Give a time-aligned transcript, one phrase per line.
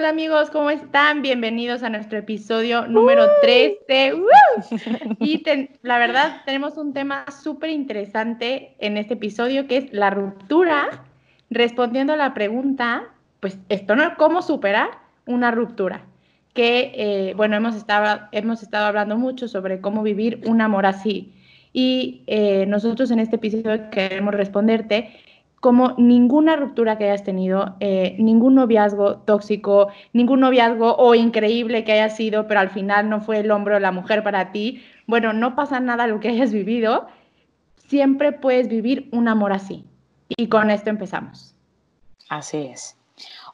[0.00, 1.20] Hola amigos, ¿cómo están?
[1.20, 4.14] Bienvenidos a nuestro episodio número 13.
[5.20, 5.42] Y
[5.82, 11.04] la verdad, tenemos un tema súper interesante en este episodio que es la ruptura,
[11.50, 13.08] respondiendo a la pregunta,
[13.40, 14.88] pues esto no cómo superar
[15.26, 16.06] una ruptura.
[16.54, 21.34] Que, eh, bueno, hemos estado, hemos estado hablando mucho sobre cómo vivir un amor así.
[21.74, 25.10] Y eh, nosotros en este episodio queremos responderte
[25.60, 31.92] como ninguna ruptura que hayas tenido, eh, ningún noviazgo tóxico, ningún noviazgo o increíble que
[31.92, 35.32] haya sido, pero al final no fue el hombro de la mujer para ti, bueno,
[35.32, 37.06] no pasa nada lo que hayas vivido,
[37.76, 39.84] siempre puedes vivir un amor así.
[40.28, 41.54] Y con esto empezamos.
[42.28, 42.96] Así es.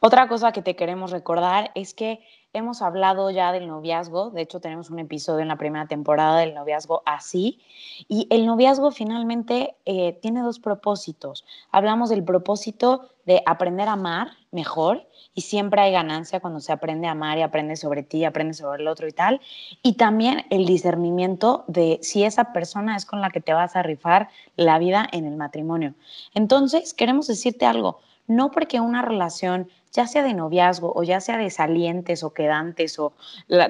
[0.01, 2.21] Otra cosa que te queremos recordar es que
[2.57, 6.55] hemos hablado ya del noviazgo, de hecho tenemos un episodio en la primera temporada del
[6.55, 7.61] noviazgo así,
[8.09, 11.45] y el noviazgo finalmente eh, tiene dos propósitos.
[11.71, 17.07] Hablamos del propósito de aprender a amar mejor, y siempre hay ganancia cuando se aprende
[17.07, 19.41] a amar y aprende sobre ti, aprende sobre el otro y tal,
[19.83, 23.83] y también el discernimiento de si esa persona es con la que te vas a
[23.83, 25.95] rifar la vida en el matrimonio.
[26.35, 31.39] Entonces, queremos decirte algo, no porque una relación ya sea de noviazgo o ya sea
[31.39, 33.15] de salientes o quedantes o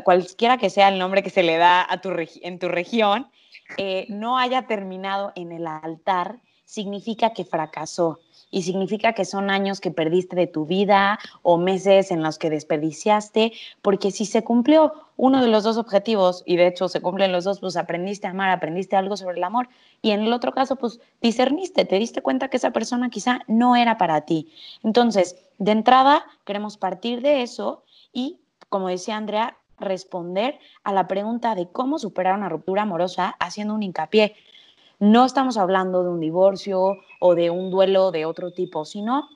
[0.03, 2.11] cualquiera que sea el nombre que se le da a tu
[2.43, 3.31] en tu región,
[3.79, 8.19] eh, no haya terminado en el altar, significa que fracasó
[8.57, 12.49] y significa que son años que perdiste de tu vida o meses en los que
[12.49, 17.33] desperdiciaste, porque si se cumplió uno de los dos objetivos y de hecho se cumplen
[17.33, 19.69] los dos, pues aprendiste a amar, aprendiste algo sobre el amor
[20.01, 23.77] y en el otro caso, pues discerniste, te diste cuenta que esa persona quizá no
[23.77, 24.51] era para ti.
[24.83, 28.41] Entonces, de entrada, queremos partir de eso y,
[28.71, 33.83] como decía Andrea, responder a la pregunta de cómo superar una ruptura amorosa haciendo un
[33.83, 34.35] hincapié.
[34.99, 39.29] No estamos hablando de un divorcio o de un duelo de otro tipo, sino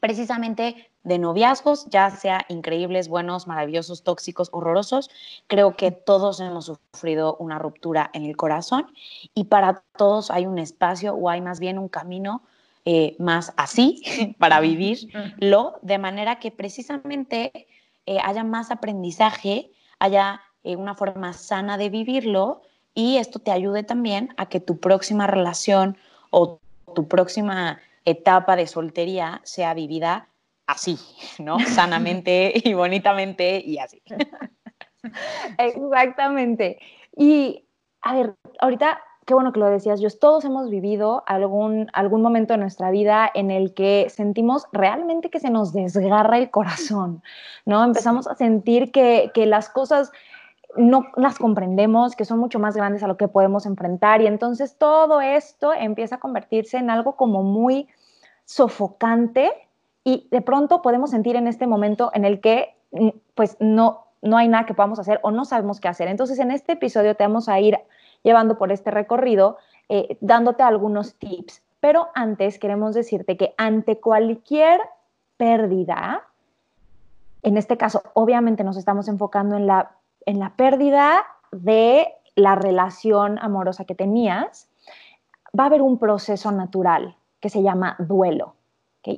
[0.00, 5.10] precisamente de noviazgos, ya sea increíbles, buenos, maravillosos, tóxicos, horrorosos.
[5.46, 8.86] Creo que todos hemos sufrido una ruptura en el corazón
[9.34, 12.42] y para todos hay un espacio o hay más bien un camino
[12.84, 14.02] eh, más así
[14.38, 17.66] para vivirlo, de manera que precisamente
[18.06, 22.62] eh, haya más aprendizaje, haya eh, una forma sana de vivirlo
[22.98, 25.96] y esto te ayude también a que tu próxima relación
[26.30, 26.58] o
[26.96, 30.26] tu próxima etapa de soltería sea vivida
[30.66, 30.98] así,
[31.38, 31.60] ¿no?
[31.66, 34.02] Sanamente y bonitamente y así.
[35.58, 36.80] Exactamente.
[37.16, 37.62] Y
[38.02, 42.54] a ver, ahorita, qué bueno que lo decías, yo, todos hemos vivido algún, algún momento
[42.54, 47.22] de nuestra vida en el que sentimos realmente que se nos desgarra el corazón,
[47.64, 47.84] ¿no?
[47.84, 50.10] Empezamos a sentir que, que las cosas
[50.76, 54.76] no las comprendemos, que son mucho más grandes a lo que podemos enfrentar y entonces
[54.76, 57.88] todo esto empieza a convertirse en algo como muy
[58.44, 59.50] sofocante
[60.04, 64.36] y de pronto podemos sentir en este momento en el que mm, pues no, no
[64.36, 66.08] hay nada que podamos hacer o no sabemos qué hacer.
[66.08, 67.78] Entonces en este episodio te vamos a ir
[68.22, 69.58] llevando por este recorrido,
[69.88, 71.62] eh, dándote algunos tips.
[71.80, 74.80] Pero antes queremos decirte que ante cualquier
[75.36, 76.24] pérdida,
[77.42, 79.97] en este caso obviamente nos estamos enfocando en la
[80.28, 82.06] en la pérdida de
[82.36, 84.68] la relación amorosa que tenías,
[85.58, 88.54] va a haber un proceso natural que se llama duelo.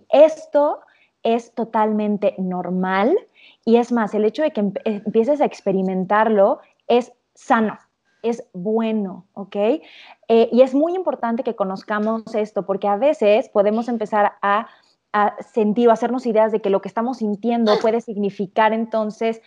[0.09, 0.83] Esto
[1.25, 3.19] es totalmente normal
[3.65, 7.77] y es más, el hecho de que empieces a experimentarlo es sano,
[8.23, 9.57] es bueno, ¿ok?
[9.57, 9.81] Eh,
[10.29, 14.69] y es muy importante que conozcamos esto porque a veces podemos empezar a
[15.13, 19.43] a sentir o hacernos ideas de que lo que estamos sintiendo puede significar entonces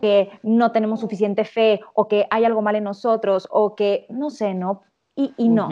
[0.00, 4.30] que no tenemos suficiente fe o que hay algo mal en nosotros o que no
[4.30, 4.82] sé, ¿no?
[5.14, 5.68] Y, no.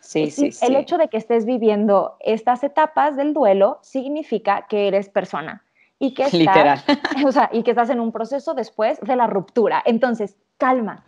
[0.00, 0.64] Sí, sí, sí.
[0.64, 5.64] El hecho de que estés viviendo estas etapas del duelo significa que eres persona
[5.98, 6.84] y que estás,
[7.26, 9.82] o sea, y que estás en un proceso después de la ruptura.
[9.84, 11.04] Entonces, calma.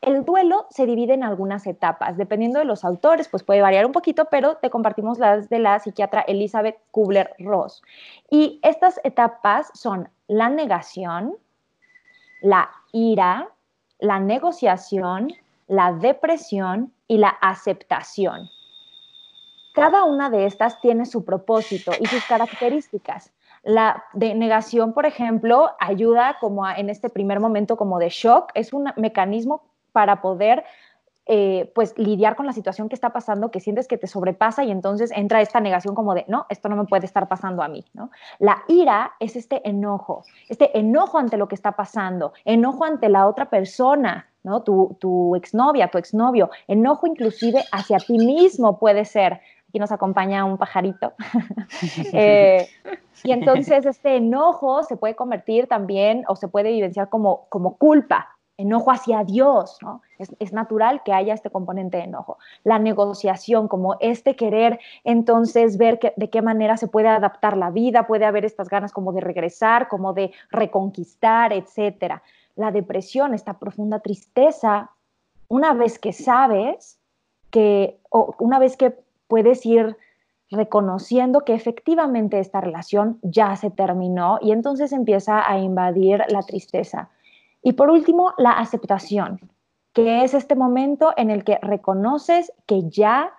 [0.00, 2.16] El duelo se divide en algunas etapas.
[2.16, 5.78] Dependiendo de los autores, pues puede variar un poquito, pero te compartimos las de la
[5.78, 7.82] psiquiatra Elizabeth Kubler-Ross.
[8.30, 11.36] Y estas etapas son la negación,
[12.42, 13.48] la ira,
[13.98, 15.32] la negociación,
[15.66, 18.48] la depresión y la aceptación.
[19.72, 23.32] cada una de estas tiene su propósito y sus características.
[23.62, 28.90] La denegación, por ejemplo, ayuda como en este primer momento como de shock, es un
[28.96, 29.62] mecanismo
[29.92, 30.64] para poder
[31.26, 34.70] eh, pues lidiar con la situación que está pasando, que sientes que te sobrepasa y
[34.70, 37.84] entonces entra esta negación como de, no, esto no me puede estar pasando a mí,
[37.92, 38.10] ¿no?
[38.38, 43.28] La ira es este enojo, este enojo ante lo que está pasando, enojo ante la
[43.28, 44.62] otra persona, ¿no?
[44.62, 49.40] Tu, tu exnovia, tu exnovio, enojo inclusive hacia ti mismo puede ser.
[49.68, 51.12] Aquí nos acompaña un pajarito.
[52.12, 52.68] Eh,
[53.22, 58.36] y entonces este enojo se puede convertir también o se puede vivenciar como, como culpa,
[58.60, 60.02] enojo hacia Dios, ¿no?
[60.18, 62.38] Es, natural que haya este componente de enojo.
[62.62, 68.06] La negociación, como este querer entonces ver de qué manera se puede adaptar la vida,
[68.06, 72.22] puede haber estas ganas como de regresar, como de reconquistar, etcétera.
[72.54, 74.90] La depresión, esta profunda tristeza,
[75.48, 76.98] una vez que sabes
[77.50, 78.94] que, o una vez que
[79.26, 79.96] puedes ir
[80.50, 87.08] reconociendo que efectivamente esta relación ya se terminó y entonces empieza a invadir la tristeza
[87.62, 89.40] y por último, la aceptación,
[89.92, 93.32] que es este momento en el que reconoces que ya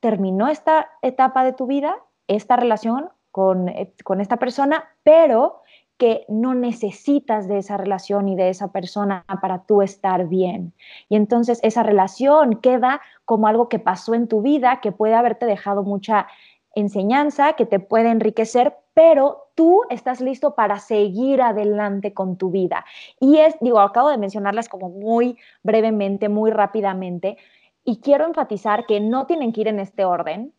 [0.00, 1.96] terminó esta etapa de tu vida,
[2.28, 5.62] esta relación con, eh, con esta persona, pero
[5.98, 10.74] que no necesitas de esa relación y de esa persona para tú estar bien.
[11.08, 15.46] Y entonces esa relación queda como algo que pasó en tu vida, que puede haberte
[15.46, 16.26] dejado mucha
[16.74, 22.86] enseñanza, que te puede enriquecer, pero tú estás listo para seguir adelante con tu vida.
[23.20, 27.36] Y es, digo, acabo de mencionarlas como muy brevemente, muy rápidamente,
[27.84, 30.54] y quiero enfatizar que no tienen que ir en este orden.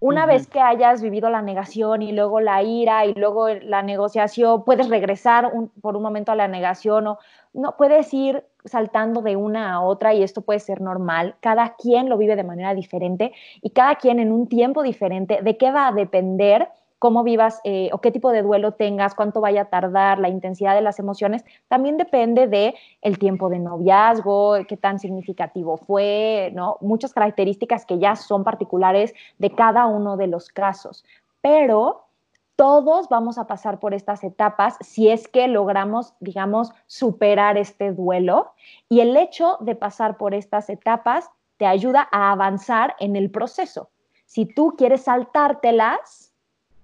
[0.00, 4.64] Una vez que hayas vivido la negación y luego la ira y luego la negociación,
[4.64, 7.18] puedes regresar por un momento a la negación o
[7.52, 11.34] no puedes ir saltando de una a otra y esto puede ser normal.
[11.40, 15.42] Cada quien lo vive de manera diferente y cada quien en un tiempo diferente.
[15.42, 16.70] ¿De qué va a depender?
[16.98, 20.74] Cómo vivas eh, o qué tipo de duelo tengas, cuánto vaya a tardar, la intensidad
[20.74, 26.78] de las emociones, también depende de el tiempo de noviazgo, qué tan significativo fue, ¿no?
[26.80, 31.04] Muchas características que ya son particulares de cada uno de los casos.
[31.40, 32.08] Pero
[32.56, 38.52] todos vamos a pasar por estas etapas si es que logramos, digamos, superar este duelo.
[38.88, 43.90] Y el hecho de pasar por estas etapas te ayuda a avanzar en el proceso.
[44.26, 46.27] Si tú quieres saltártelas,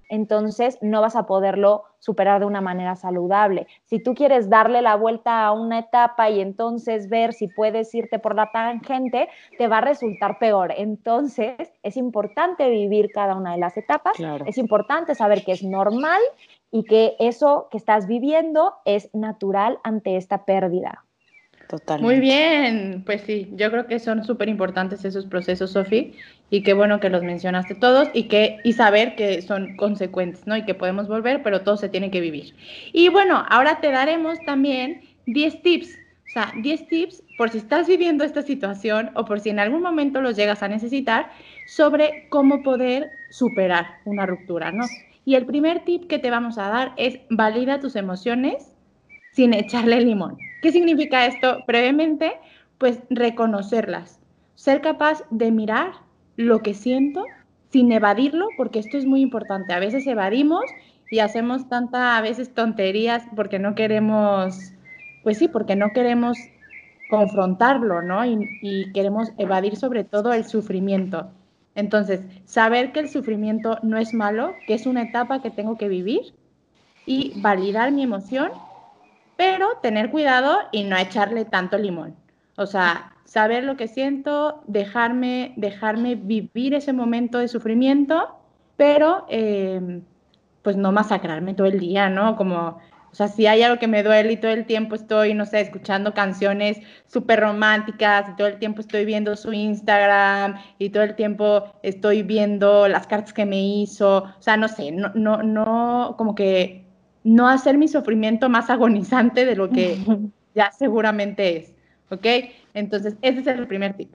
[0.09, 3.67] entonces no vas a poderlo superar de una manera saludable.
[3.85, 8.19] Si tú quieres darle la vuelta a una etapa y entonces ver si puedes irte
[8.19, 9.29] por la tangente,
[9.59, 10.73] te va a resultar peor.
[10.77, 14.15] Entonces es importante vivir cada una de las etapas,
[14.47, 16.21] es importante saber que es normal
[16.71, 21.05] y que eso que estás viviendo es natural ante esta pérdida.
[22.01, 26.15] Muy bien, pues sí, yo creo que son súper importantes esos procesos, Sofi,
[26.51, 30.57] y qué bueno que los mencionaste todos y que y saber que son consecuentes, ¿no?
[30.57, 32.55] Y que podemos volver, pero todo se tiene que vivir.
[32.93, 37.87] Y bueno, ahora te daremos también 10 tips, o sea, 10 tips por si estás
[37.87, 41.31] viviendo esta situación o por si en algún momento los llegas a necesitar
[41.65, 44.85] sobre cómo poder superar una ruptura, ¿no?
[45.25, 48.75] Y el primer tip que te vamos a dar es valida tus emociones
[49.33, 50.39] sin echarle limón.
[50.65, 51.59] ¿Qué significa esto?
[51.67, 52.39] Brevemente,
[52.79, 54.19] pues reconocerlas,
[54.55, 55.93] ser capaz de mirar
[56.39, 57.27] lo que siento
[57.69, 59.75] sin evadirlo, porque esto es muy importante.
[59.75, 60.65] A veces evadimos
[61.11, 64.73] y hacemos tanta, a veces tonterías porque no queremos,
[65.23, 66.39] pues sí, porque no queremos
[67.11, 68.25] confrontarlo, ¿no?
[68.25, 71.31] Y, y, queremos evadir sobre todo el sufrimiento.
[71.75, 75.89] Entonces, saber que el sufrimiento no es malo, que es una etapa que tengo que
[75.89, 76.23] vivir
[77.05, 78.51] y validar mi emoción
[79.37, 82.17] pero tener cuidado y no echarle tanto limón.
[82.57, 88.37] O sea, saber lo que siento, dejarme, dejarme vivir ese momento de sufrimiento,
[88.77, 90.03] pero em,
[90.63, 92.37] pues no masacrarme todo el día, ¿no?
[92.37, 92.81] Como,
[93.13, 95.61] o sea, si hay algo que me duele y todo el tiempo estoy, no sé,
[95.61, 101.15] escuchando canciones súper románticas y todo el tiempo estoy viendo su Instagram y todo el
[101.15, 106.15] tiempo estoy viendo las cartas que me hizo, o sea, no sé, no, no, no,
[106.19, 106.84] como que
[107.25, 109.99] no hacer mi sufrimiento más agonizante de lo que
[110.55, 111.73] ya seguramente es.
[112.11, 112.27] ¿Ok?
[112.75, 114.15] Entonces, ese es el primer tip.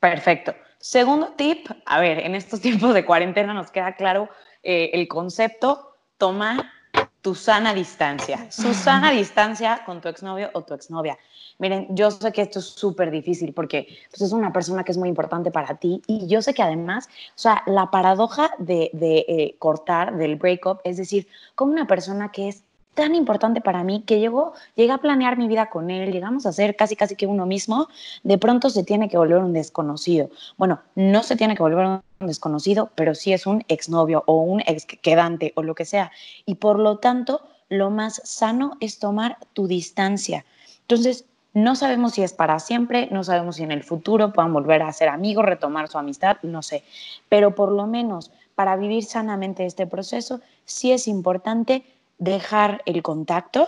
[0.00, 0.54] Perfecto.
[0.78, 4.28] Segundo tip, a ver, en estos tiempos de cuarentena nos queda claro
[4.62, 6.72] eh, el concepto, toma
[7.22, 11.18] tu sana distancia, su sana distancia con tu exnovio o tu exnovia.
[11.58, 14.98] Miren, yo sé que esto es súper difícil porque pues, es una persona que es
[14.98, 19.26] muy importante para ti y yo sé que además, o sea, la paradoja de, de
[19.28, 24.02] eh, cortar, del breakup, es decir, con una persona que es tan importante para mí
[24.06, 27.26] que llegó, llegué a planear mi vida con él, llegamos a ser casi casi que
[27.26, 27.88] uno mismo,
[28.22, 30.30] de pronto se tiene que volver un desconocido.
[30.56, 34.60] Bueno, no se tiene que volver un desconocido, pero sí es un exnovio o un
[34.66, 36.10] ex quedante o lo que sea.
[36.46, 40.44] Y por lo tanto, lo más sano es tomar tu distancia.
[40.82, 44.82] Entonces, no sabemos si es para siempre, no sabemos si en el futuro puedan volver
[44.82, 46.84] a ser amigos, retomar su amistad, no sé.
[47.28, 51.84] Pero por lo menos para vivir sanamente este proceso, sí es importante
[52.20, 53.66] dejar el contacto,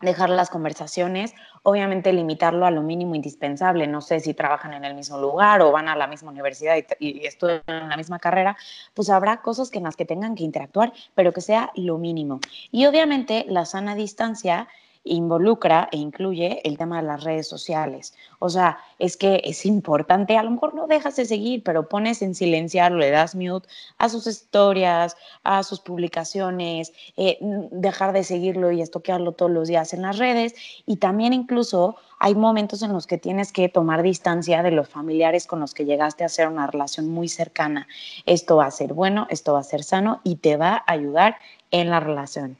[0.00, 3.86] dejar las conversaciones, obviamente limitarlo a lo mínimo indispensable.
[3.86, 7.26] No sé si trabajan en el mismo lugar o van a la misma universidad y,
[7.26, 8.56] estudian en la misma carrera,
[8.94, 12.40] pues habrá cosas en las que tengan que interactuar, pero que sea lo mínimo.
[12.70, 14.68] Y obviamente la sana distancia
[15.04, 18.14] involucra e incluye el tema de las redes sociales.
[18.38, 22.22] O sea, es que es importante, a lo mejor no dejas de seguir, pero pones
[22.22, 28.70] en silenciar, le das mute a sus historias, a sus publicaciones, eh, dejar de seguirlo
[28.72, 30.54] y estoquearlo todos los días en las redes.
[30.86, 35.46] Y también incluso hay momentos en los que tienes que tomar distancia de los familiares
[35.46, 37.88] con los que llegaste a hacer una relación muy cercana.
[38.26, 41.36] Esto va a ser bueno, esto va a ser sano y te va a ayudar
[41.70, 42.58] en la relación.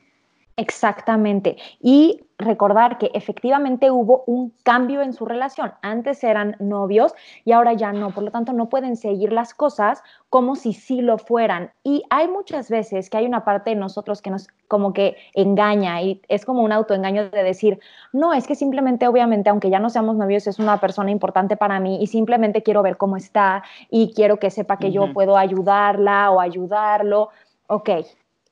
[0.57, 1.57] Exactamente.
[1.81, 5.73] Y recordar que efectivamente hubo un cambio en su relación.
[5.83, 8.11] Antes eran novios y ahora ya no.
[8.11, 11.73] Por lo tanto, no pueden seguir las cosas como si sí lo fueran.
[11.83, 16.01] Y hay muchas veces que hay una parte de nosotros que nos como que engaña
[16.01, 17.81] y es como un autoengaño de decir,
[18.13, 21.81] no, es que simplemente, obviamente, aunque ya no seamos novios, es una persona importante para
[21.81, 26.31] mí y simplemente quiero ver cómo está y quiero que sepa que yo puedo ayudarla
[26.31, 27.31] o ayudarlo.
[27.67, 27.91] Ok,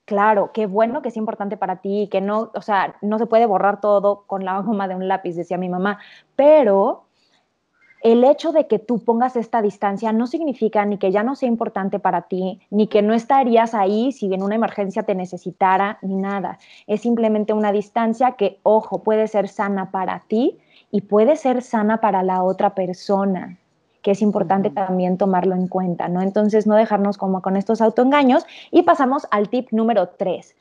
[0.08, 3.44] claro, qué bueno que es importante para ti, que no, o sea, no se puede
[3.44, 5.98] borrar todo con la goma de un lápiz, decía mi mamá,
[6.34, 7.04] pero
[8.00, 11.48] el hecho de que tú pongas esta distancia no significa ni que ya no sea
[11.48, 16.16] importante para ti, ni que no estarías ahí si en una emergencia te necesitara, ni
[16.16, 16.58] nada.
[16.86, 20.58] Es simplemente una distancia que, ojo, puede ser sana para ti
[20.90, 23.58] y puede ser sana para la otra persona
[24.02, 26.22] que es importante también tomarlo en cuenta, ¿no?
[26.22, 28.46] Entonces, no dejarnos como con estos autoengaños.
[28.70, 30.56] Y pasamos al tip número tres,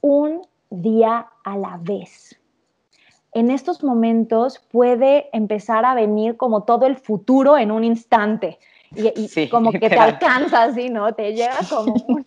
[0.00, 2.40] un día a la vez.
[3.32, 8.58] En estos momentos puede empezar a venir como todo el futuro en un instante
[8.94, 11.14] y, como que te alcanza así, ¿no?
[11.14, 12.26] Te llega como un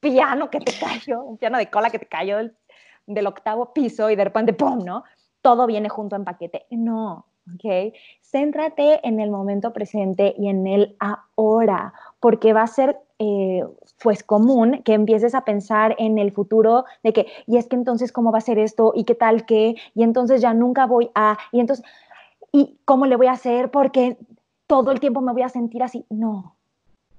[0.00, 2.56] piano que te cayó, un piano de cola que te cayó del,
[3.06, 5.04] del octavo piso y de repente, ¡pum!, ¿no?
[5.40, 6.66] Todo viene junto en paquete.
[6.70, 7.94] No, ¿ok?
[8.22, 13.64] Céntrate en el momento presente y en el ahora, porque va a ser eh,
[14.02, 18.12] pues común que empieces a pensar en el futuro de que, y es que entonces
[18.12, 21.36] cómo va a ser esto, y qué tal que, y entonces ya nunca voy a,
[21.52, 21.84] y entonces,
[22.52, 23.70] ¿y cómo le voy a hacer?
[23.70, 24.16] Porque
[24.66, 26.06] todo el tiempo me voy a sentir así.
[26.08, 26.54] No,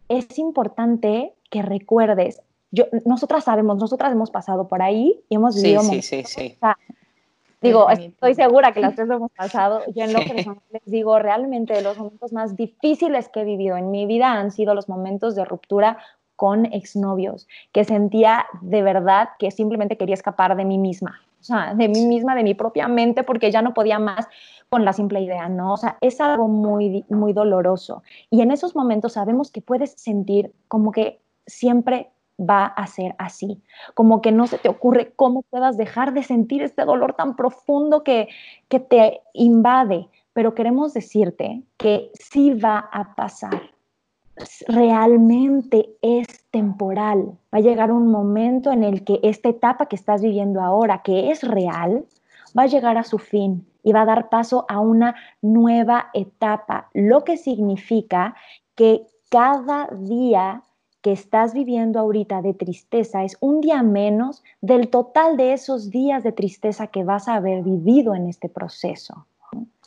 [0.09, 5.81] es importante que recuerdes, yo, nosotras sabemos, nosotras hemos pasado por ahí y hemos vivido...
[5.81, 6.57] Sí, sí, sí, sí.
[7.61, 9.81] Digo, estoy segura que las tres lo hemos pasado.
[9.93, 10.33] Yo en lo que
[10.71, 14.73] les digo, realmente los momentos más difíciles que he vivido en mi vida han sido
[14.73, 15.97] los momentos de ruptura
[16.35, 21.75] con exnovios, que sentía de verdad que simplemente quería escapar de mí misma, o sea,
[21.75, 24.27] de mí misma, de mi propia mente, porque ya no podía más
[24.69, 25.73] con la simple idea, ¿no?
[25.73, 28.01] O sea, es algo muy, muy doloroso.
[28.31, 32.09] Y en esos momentos sabemos que puedes sentir como que siempre
[32.41, 33.61] va a ser así.
[33.93, 38.03] Como que no se te ocurre cómo puedas dejar de sentir este dolor tan profundo
[38.03, 38.27] que,
[38.67, 40.07] que te invade.
[40.33, 43.61] Pero queremos decirte que sí va a pasar.
[44.67, 47.37] Realmente es temporal.
[47.53, 51.31] Va a llegar un momento en el que esta etapa que estás viviendo ahora, que
[51.31, 52.05] es real,
[52.57, 56.89] va a llegar a su fin y va a dar paso a una nueva etapa,
[56.93, 58.35] lo que significa
[58.75, 60.63] que cada día
[61.01, 66.23] que estás viviendo ahorita de tristeza es un día menos del total de esos días
[66.23, 69.25] de tristeza que vas a haber vivido en este proceso.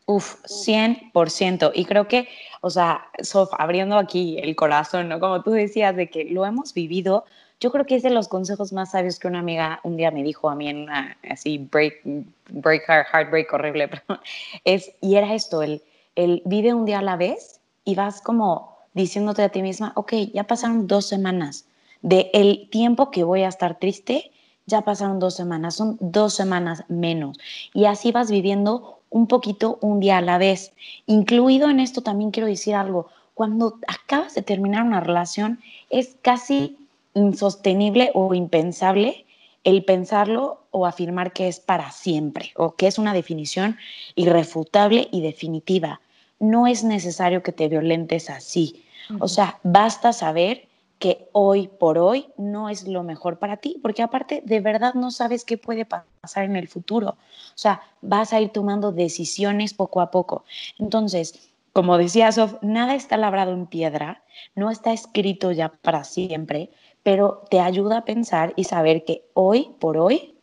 [0.07, 1.73] Uf, 100%.
[1.75, 2.29] Y creo que,
[2.61, 5.19] o sea, Sof, abriendo aquí el corazón, ¿no?
[5.19, 7.25] Como tú decías, de que lo hemos vivido,
[7.59, 10.23] yo creo que es de los consejos más sabios que una amiga un día me
[10.23, 12.03] dijo a mí en una, así, break,
[12.51, 13.91] break heart, heartbreak horrible,
[14.65, 15.81] es, y era esto, el,
[16.17, 20.13] el vive un día a la vez y vas como diciéndote a ti misma, ok,
[20.33, 21.67] ya pasaron dos semanas.
[22.03, 24.31] De el tiempo que voy a estar triste,
[24.67, 27.39] ya pasaron dos semanas, son dos semanas menos.
[27.75, 30.73] Y así vas viviendo un poquito un día a la vez.
[31.07, 35.61] Incluido en esto también quiero decir algo, cuando acabas de terminar una relación,
[35.91, 36.79] es casi
[37.15, 39.25] insostenible o impensable
[39.65, 43.77] el pensarlo o afirmar que es para siempre o que es una definición
[44.15, 46.01] irrefutable y definitiva.
[46.39, 48.84] No es necesario que te violentes así.
[49.19, 50.69] O sea, basta saber
[50.99, 55.11] que hoy por hoy no es lo mejor para ti, porque aparte de verdad no
[55.11, 57.11] sabes qué puede pasar en el futuro.
[57.11, 60.45] O sea, vas a ir tomando decisiones poco a poco.
[60.79, 64.23] Entonces, como decía Sof, nada está labrado en piedra,
[64.55, 66.71] no está escrito ya para siempre,
[67.03, 70.35] pero te ayuda a pensar y saber que hoy por hoy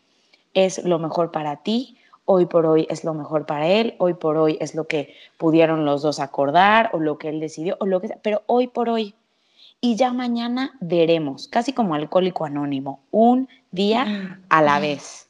[0.53, 1.97] es lo mejor para ti,
[2.31, 5.85] hoy por hoy es lo mejor para él, hoy por hoy es lo que pudieron
[5.85, 8.89] los dos acordar o lo que él decidió o lo que sea, pero hoy por
[8.89, 9.13] hoy.
[9.81, 15.27] Y ya mañana veremos, casi como alcohólico anónimo, un día a la vez.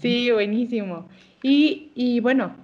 [0.00, 1.06] Sí, buenísimo.
[1.42, 2.54] Y, y bueno,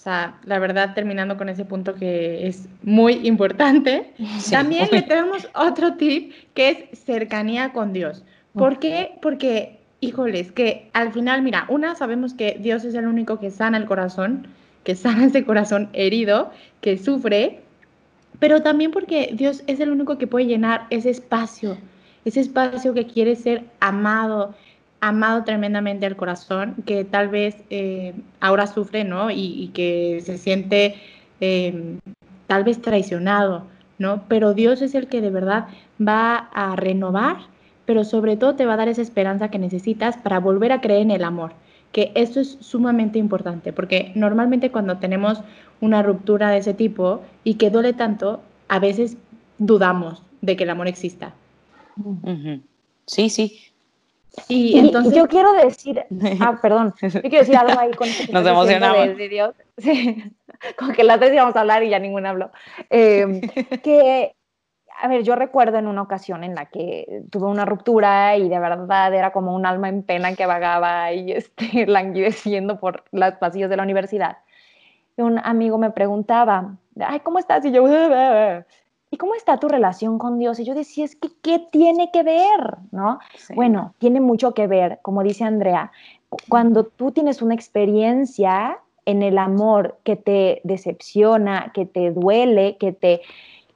[0.00, 4.12] o sea, la verdad, terminando con ese punto que es muy importante,
[4.50, 8.24] también le tenemos otro tip que es cercanía con Dios.
[8.54, 9.18] ¿Por qué?
[9.20, 13.78] Porque, híjoles, que al final, mira, una, sabemos que Dios es el único que sana
[13.78, 14.46] el corazón,
[14.84, 17.60] que sana ese corazón herido, que sufre,
[18.38, 21.76] pero también porque Dios es el único que puede llenar ese espacio,
[22.24, 24.54] ese espacio que quiere ser amado,
[25.00, 29.30] amado tremendamente al corazón, que tal vez eh, ahora sufre, ¿no?
[29.30, 30.96] Y, que se siente
[31.40, 31.98] em,
[32.46, 33.66] tal vez traicionado,
[33.98, 34.24] ¿no?
[34.28, 35.68] Pero Dios es el que de verdad
[36.00, 37.36] va a renovar,
[37.90, 41.02] pero sobre todo te va a dar esa esperanza que necesitas para volver a creer
[41.02, 41.54] en el amor,
[41.90, 45.42] que esto es sumamente importante, porque normalmente cuando tenemos
[45.80, 49.16] una ruptura de ese tipo y que duele tanto, a veces
[49.58, 51.34] dudamos de que el amor exista.
[53.06, 53.60] Sí, sí,
[54.46, 55.12] y, entonces...
[55.12, 56.04] yo quiero decir,
[56.40, 59.16] ah, perdón, yo quiero decir algo ahí con este Nos emocionamos.
[59.16, 59.52] De, Dios.
[59.78, 60.32] Sí,
[60.78, 62.52] como que las tres íbamos a hablar y ya ninguna habló.
[62.88, 63.40] Em,
[63.82, 64.36] que,
[65.02, 68.58] a ver, yo recuerdo en una ocasión en la que tuve una ruptura y de
[68.58, 73.70] verdad era como un alma en pena que vagaba y este, languideciendo por los pasillos
[73.70, 74.38] de la universidad.
[75.16, 77.64] Y un amigo me preguntaba, ay, ¿cómo estás?
[77.64, 77.84] Y yo,
[79.10, 80.58] ¿y cómo está tu relación con Dios?
[80.60, 82.76] Y yo decía, es que, ¿qué tiene que ver?
[82.90, 83.18] ¿No?
[83.54, 85.92] Bueno, tiene mucho que ver, como dice Andrea,
[86.48, 92.92] cuando tú tienes una experiencia en el amor que te decepciona, que te duele, que
[92.92, 93.22] te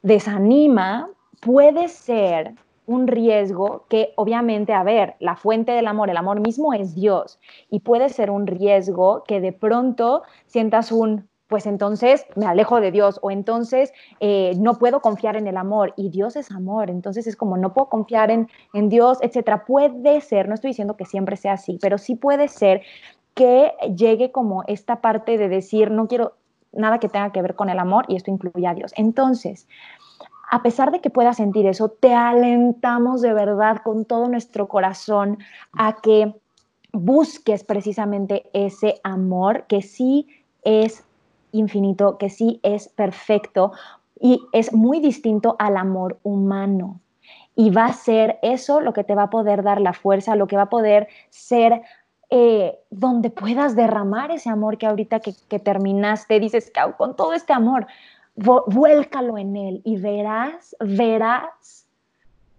[0.02, 1.08] desanima,
[1.44, 2.54] puede ser
[2.86, 7.38] un riesgo que obviamente, a ver, la fuente del amor, el amor mismo es Dios,
[7.70, 12.90] y puede ser un riesgo que de pronto sientas un, pues entonces me alejo de
[12.90, 17.26] Dios o entonces eh, no puedo confiar en el amor y Dios es amor, entonces
[17.26, 19.64] es como no puedo confiar en, en Dios, etcétera.
[19.64, 22.82] Puede ser, no estoy diciendo que siempre sea así, pero sí puede ser
[23.34, 26.34] que llegue como esta parte de decir no quiero
[26.72, 28.92] nada que tenga que ver con el amor y esto incluye a Dios.
[28.96, 29.68] Entonces,
[30.50, 35.38] a pesar de que puedas sentir eso, te alentamos de verdad con todo nuestro corazón
[35.72, 36.34] a que
[36.92, 40.28] busques precisamente ese amor que sí
[40.62, 41.04] es
[41.52, 43.72] infinito, que sí es perfecto
[44.20, 47.00] y es muy distinto al amor humano.
[47.56, 50.46] Y va a ser eso lo que te va a poder dar la fuerza, lo
[50.46, 51.82] que va a poder ser
[52.30, 57.86] eh, donde puedas derramar ese amor que ahorita que, terminaste, dices, con todo este amor,
[58.36, 61.86] vuélcalo en él y verás, verás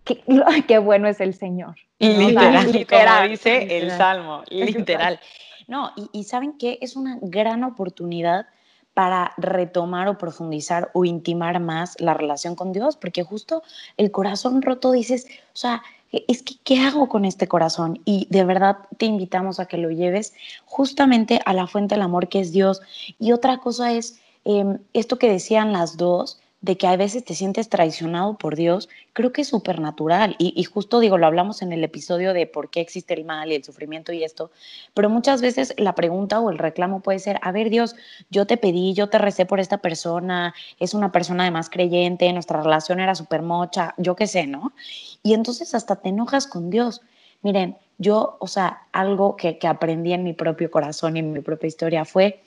[0.68, 1.76] qué bueno es el Señor.
[2.00, 5.20] Literal, literal, dice el Salmo, literal.
[5.68, 8.46] No, y, y saben que es una gran oportunidad
[8.94, 13.64] para retomar o profundizar o intimar más la relación con Dios, porque justo
[13.98, 18.00] el corazón roto dices, o sea, es que, ¿qué hago con este corazón?
[18.06, 20.34] Y de verdad te invitamos a que lo lleves
[20.66, 22.82] justamente a la fuente del amor que es Dios.
[23.20, 27.36] Y otra cosa es em, esto que decían las dos, de que a veces te
[27.36, 30.36] sientes traicionado por Dios, creo que es súper natural.
[30.40, 33.56] Y, justo digo, lo hablamos en el episodio de por qué existe el mal y
[33.56, 34.50] el sufrimiento y esto,
[34.96, 37.96] pero muchas veces la pregunta o el reclamo puede ser, a ver Dios,
[38.32, 42.64] yo te pedí, yo te recé por esta persona, es una persona además creyente, nuestra
[42.64, 44.74] relación era súper mocha, yo qué sé, ¿no?
[45.22, 47.02] Y entonces hasta te enojas con Dios.
[47.44, 51.42] Miren, yo, o sea, algo que, que aprendí en mi propio corazón y en mi
[51.42, 52.42] propia historia fue,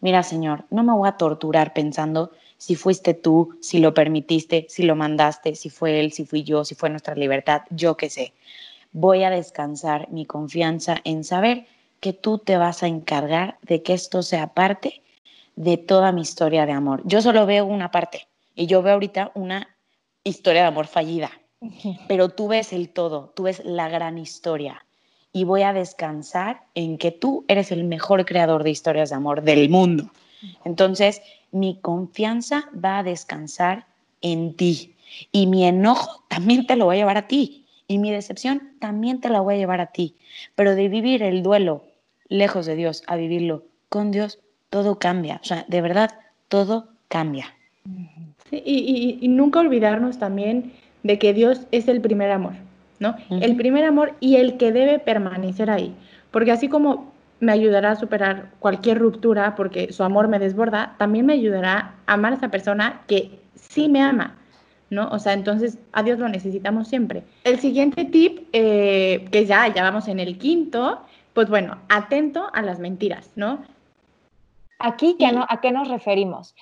[0.00, 4.82] mira Señor, no me voy a torturar pensando si fuiste tú, si lo permitiste, si
[4.82, 8.34] lo mandaste, si fue él, si fui yo, si fue nuestra libertad, yo qué sé.
[8.92, 11.66] Voy a descansar mi confianza en saber
[12.00, 15.02] que tú te vas a encargar de que esto sea parte
[15.56, 17.02] de toda mi historia de amor.
[17.04, 19.68] Yo solo veo una parte y yo veo ahorita una
[20.24, 21.30] historia de amor fallida,
[22.08, 24.84] pero tú ves el todo, tú ves la gran historia
[25.32, 29.42] y voy a descansar en que tú eres el mejor creador de historias de amor
[29.42, 30.10] del mundo.
[30.64, 33.86] Entonces, mi confianza va a descansar
[34.22, 34.94] en ti.
[35.32, 37.64] Y mi enojo también te lo voy a llevar a ti.
[37.86, 40.14] Y mi decepción también te la voy a llevar a ti.
[40.54, 41.84] Pero de vivir el duelo
[42.28, 44.38] lejos de Dios a vivirlo con Dios,
[44.70, 45.40] todo cambia.
[45.42, 46.10] O sea, de verdad,
[46.48, 47.54] todo cambia.
[48.52, 52.54] y, nunca olvidarnos también de que Dios es el primer amor,
[53.00, 53.16] ¿no?
[53.30, 55.96] El primer amor y el que debe permanecer ahí.
[56.30, 61.26] Porque así como me ayudará a superar cualquier ruptura porque su amor me desborda, también
[61.26, 64.36] me ayudará a amar a esa persona que sí me ama,
[64.90, 65.08] ¿no?
[65.08, 67.24] O sea, entonces a Dios lo necesitamos siempre.
[67.44, 71.00] El siguiente tip, eh, que ya, ya vamos en el quinto,
[71.32, 73.64] pues bueno, atento a las mentiras, ¿no?
[74.78, 75.16] Aquí,
[75.48, 76.54] ¿a qué nos referimos?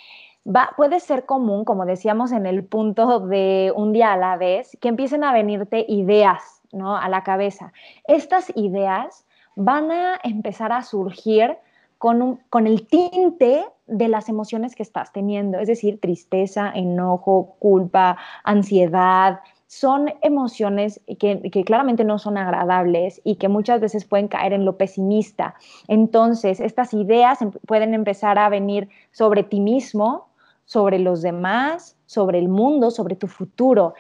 [0.49, 4.79] Va, puede ser común, como decíamos en el punto de un día a la vez,
[4.81, 6.97] que empiecen a venirte ideas, ¿no?
[6.97, 7.73] A la cabeza.
[8.05, 11.59] Estas ideas van a empezar a surgir
[11.99, 18.17] con, con el tinte de las emociones que estás teniendo, es decir, tristeza, enojo, culpa,
[18.45, 24.55] ansiedad, son emociones que, que, claramente no son agradables y que muchas veces pueden caer
[24.55, 25.57] en lo pesimista.
[25.89, 30.28] Entonces, estas ideas em, pueden empezar a venir sobre ti mismo,
[30.69, 33.95] sobre los demás, sobre el mundo, sobre tu futuro.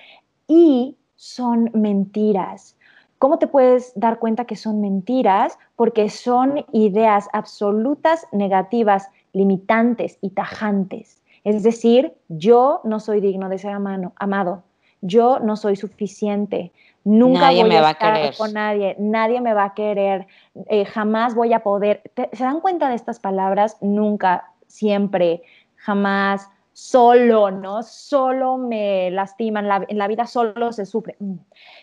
[0.46, 2.76] Y son mentiras.
[3.18, 5.59] ¿Cómo te puedes dar cuenta que son mentiras?
[5.76, 11.22] Porque son ideas absolutas, negativas, limitantes y tajantes.
[11.42, 14.62] Es decir, yo no soy digno de ser amado,
[15.00, 18.35] yo no soy suficiente, nunca nadie voy me a va a estar querer.
[18.37, 20.26] con nadie, nadie me va a querer,
[20.66, 22.02] eh, jamás voy a poder.
[22.14, 23.78] ¿Te- ¿Se dan cuenta de estas palabras?
[23.81, 25.42] Nunca, siempre,
[25.76, 27.82] jamás, solo, ¿no?
[27.82, 31.16] Solo me lastiman, la- en la vida solo se sufre.
[31.18, 31.34] Mm.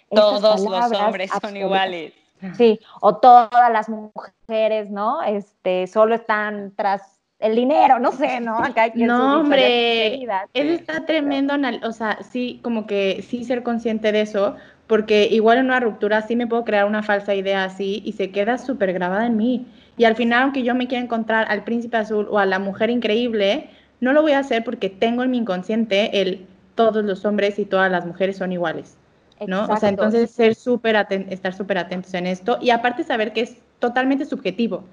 [0.09, 0.61] Todos los
[0.93, 1.55] hombres son absolutas.
[1.55, 2.13] iguales.
[2.55, 5.21] Sí, o todas las mujeres, ¿no?
[5.23, 8.57] Este, solo están tras el dinero, no sé, ¿no?
[8.59, 14.21] Acá No, hombre, eso está tremendo, o sea, sí, como que sí ser consciente de
[14.21, 14.55] eso,
[14.87, 18.31] porque igual en una ruptura sí me puedo crear una falsa idea así y se
[18.31, 19.67] queda súper grabada en mí.
[19.97, 22.89] Y al final, aunque yo me quiera encontrar al príncipe azul o a la mujer
[22.89, 23.69] increíble,
[24.01, 27.65] no lo voy a hacer porque tengo en mi inconsciente el todos los hombres y
[27.65, 28.97] todas las mujeres son iguales.
[29.45, 29.59] ¿no?
[29.59, 29.79] O Exacto.
[29.79, 33.57] sea, entonces ser súper aten- estar súper atentos en esto y aparte saber que es
[33.79, 34.83] totalmente subjetivo.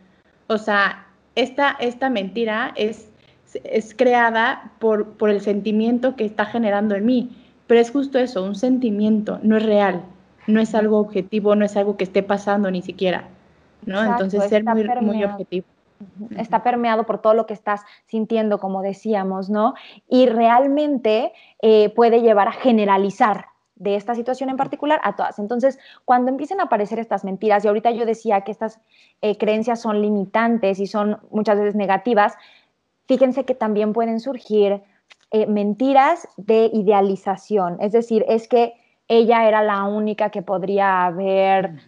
[0.49, 3.09] O sea, esta, esta mentira es,
[3.65, 7.31] es creada por, por el sentimiento que está generando en mí,
[7.67, 10.03] pero es justo eso, un sentimiento, no es real,
[10.47, 13.29] no es algo objetivo, no es algo que esté pasando ni siquiera,
[13.87, 13.99] ¿no?
[14.01, 15.67] Exacto, entonces ser muy, muy objetivo.
[16.37, 19.75] Está permeado por todo lo que estás sintiendo, como decíamos, ¿no?
[20.09, 25.39] Y realmente eh, puede llevar a generalizar de esta situación en particular a todas.
[25.39, 28.81] Entonces, cuando empiecen a aparecer estas mentiras, y ahorita yo decía que estas
[29.23, 32.35] eh, creencias son limitantes y son muchas veces negativas,
[33.07, 34.83] fíjense que también pueden surgir
[35.33, 37.79] eh, mentiras de idealización.
[37.81, 38.75] Es decir, es que
[39.09, 41.81] ella era la única que podría haber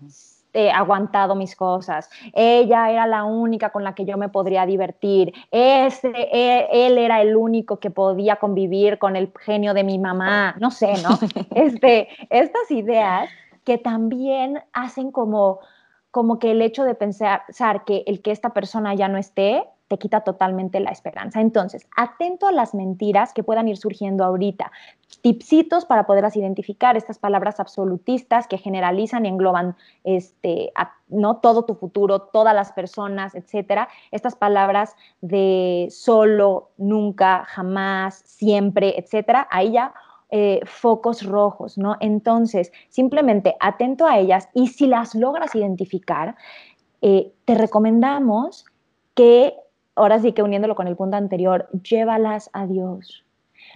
[0.55, 2.09] eh, aguantado mis cosas.
[2.33, 5.35] Ella era la única con la que yo me podría divertir.
[5.51, 10.55] Ese, él, él era el único que podía convivir con el genio de mi mamá.
[10.61, 11.19] No sé, ¿no?
[11.57, 13.29] este, estas ideas
[13.65, 15.59] que también hacen como,
[16.11, 17.43] como que el hecho de pensar
[17.85, 21.41] que el que esta persona ya no esté te quita totalmente la esperanza.
[21.41, 24.73] Entonces, atento a las mentiras que puedan ir surgiendo ahorita.
[25.21, 30.73] Tipsitos para poderlas identificar, estas palabras absolutistas que generalizan y engloban este,
[31.09, 33.89] no todo tu futuro, todas las personas, etcétera.
[34.11, 39.47] Estas palabras de solo, nunca, jamás, siempre, etcétera.
[39.51, 39.95] Ahí ya
[40.31, 41.97] eh, focos rojos, ¿no?
[42.01, 46.35] Entonces, simplemente atento a ellas y si las logras identificar,
[47.03, 48.65] eh, te recomendamos
[49.15, 49.55] que
[49.97, 53.25] ahora sí que uniéndolo con el punto anterior, llévalas a Dios,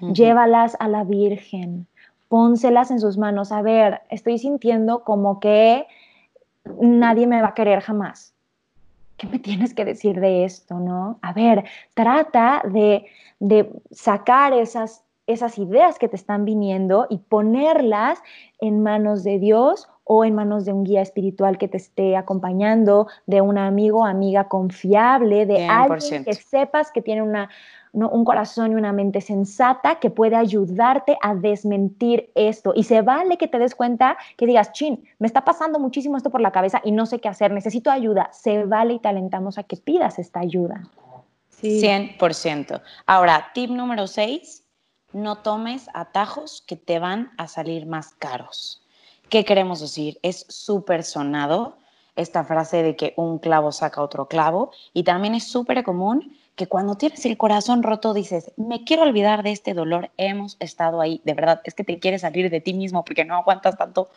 [0.00, 0.14] uh -huh.
[0.14, 1.86] llévalas a la Virgen,
[2.28, 3.52] pónselas en sus manos.
[3.52, 5.86] A ver, estoy sintiendo como que
[6.80, 8.34] nadie me va a querer jamás.
[9.16, 11.18] ¿Qué me tienes que decir de esto, no?
[11.22, 13.06] A ver, trata de,
[13.40, 18.22] de sacar esas, esas ideas que te están viniendo y ponerlas
[18.60, 23.08] en manos de Dios o en manos de un guía espiritual que te esté acompañando,
[23.26, 25.92] de un amigo amiga confiable, de 100%.
[25.92, 27.50] alguien que sepas que tiene una,
[27.92, 28.08] ¿no?
[28.08, 32.72] un corazón y una mente sensata que puede ayudarte a desmentir esto.
[32.74, 36.30] Y se vale que te des cuenta que digas, chin, me está pasando muchísimo esto
[36.30, 38.30] por la cabeza y no sé qué hacer, necesito ayuda.
[38.32, 40.88] Se vale y te alentamos a que pidas esta ayuda.
[41.50, 41.82] Sí.
[41.82, 42.80] 100%.
[43.04, 44.64] Ahora, tip número 6,
[45.12, 48.87] no tomes atajos que te van a salir más caros.
[49.28, 50.18] ¿Qué queremos decir?
[50.22, 51.76] Es súper sonado
[52.16, 56.66] esta frase de que un clavo saca otro clavo y también es súper común que
[56.66, 61.20] cuando tienes el corazón roto dices, me quiero olvidar de este dolor, hemos estado ahí,
[61.24, 64.10] de verdad, es que te quieres salir de ti mismo porque no aguantas tanto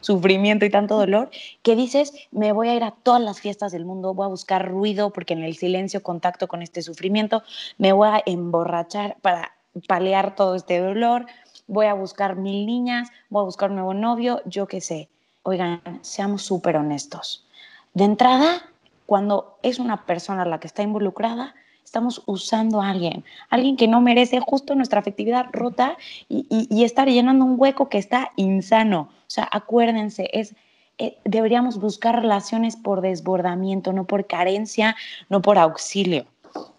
[0.00, 1.30] sufrimiento y tanto dolor,
[1.62, 4.68] que dices, me voy a ir a todas las fiestas del mundo, voy a buscar
[4.68, 7.42] ruido porque en el silencio contacto con este sufrimiento,
[7.78, 9.52] me voy a emborrachar para
[9.86, 11.26] paliar todo este dolor,
[11.70, 15.08] voy a buscar mil niñas, voy a buscar un nuevo novio, yo qué sé.
[15.44, 17.46] Oigan, seamos súper honestos.
[17.94, 18.62] De entrada,
[19.06, 21.54] cuando es una persona la que está involucrada,
[21.84, 25.96] estamos usando a alguien, alguien que no merece justo nuestra afectividad rota
[26.28, 29.08] y, y, estar llenando un hueco que está insano.
[29.12, 30.54] O sea, acuérdense, es,
[30.98, 34.96] eh, deberíamos buscar relaciones por desbordamiento, no por carencia,
[35.28, 36.26] no por auxilio.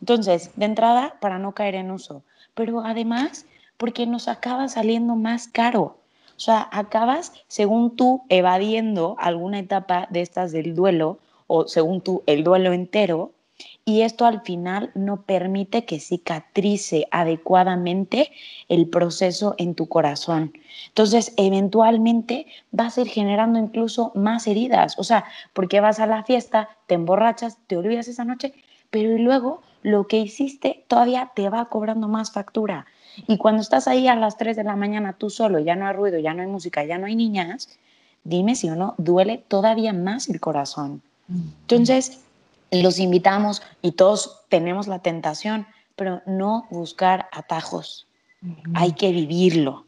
[0.02, 2.24] Entonces, de entrada, para no caer en uso,
[2.54, 3.46] pero además
[3.82, 5.98] porque nos acaba saliendo más caro.
[6.38, 11.18] O sea, acabas, según tú, evadiendo alguna etapa de estas del duelo,
[11.48, 13.32] o según tú, el duelo entero,
[13.84, 18.32] y esto al final no permite que cicatrice adecuadamente
[18.70, 20.54] el proceso en tu corazón.
[20.90, 26.24] Entonces, eventualmente vas a ir generando incluso más heridas, o sea, porque vas a la
[26.24, 28.54] fiesta, te emborrachas, te olvidas esa noche,
[28.92, 32.86] pero luego lo que hiciste todavía te va cobrando más factura.
[33.28, 35.94] Y cuando estás ahí a las 3 de la mañana tú solo, ya no hay
[35.94, 37.70] ruido, ya no hay música, ya no hay niñas,
[38.24, 41.02] dime si o no, duele todavía más el corazón.
[41.62, 42.22] Entonces,
[42.72, 48.08] los invitamos y todos tenemos la tentación, pero no buscar atajos.
[48.74, 49.86] Hay que vivirlo.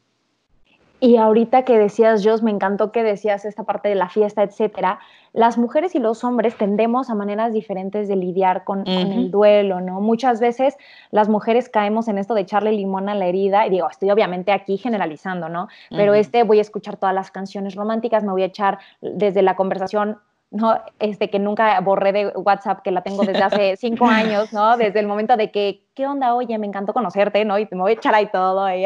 [1.04, 5.00] Y ahorita que decías, Jos, me encantó que decías esta parte de la fiesta, etcétera.
[5.34, 10.00] Las mujeres y los hombres tendemos a maneras diferentes de lidiar con, el duelo, ¿no?
[10.00, 10.78] Muchas veces
[11.12, 14.54] las mujeres caemos en esto de echarle limón a la herida, y digo, estoy obviamente
[14.54, 15.68] aquí generalizando, ¿no?
[15.90, 19.58] Pero este voy a escuchar todas las canciones románticas, me voy a echar desde la
[19.58, 20.20] conversación
[20.52, 20.80] ¿no?
[21.00, 24.78] Este, que nunca borré de WhatsApp, que la tengo desde hace cinco años, ¿no?
[24.78, 26.36] Desde el momento de que, ¿qué onda?
[26.36, 27.58] Oye, me encantó conocerte, ¿no?
[27.58, 28.86] Y me voy a echar ahí todo, y,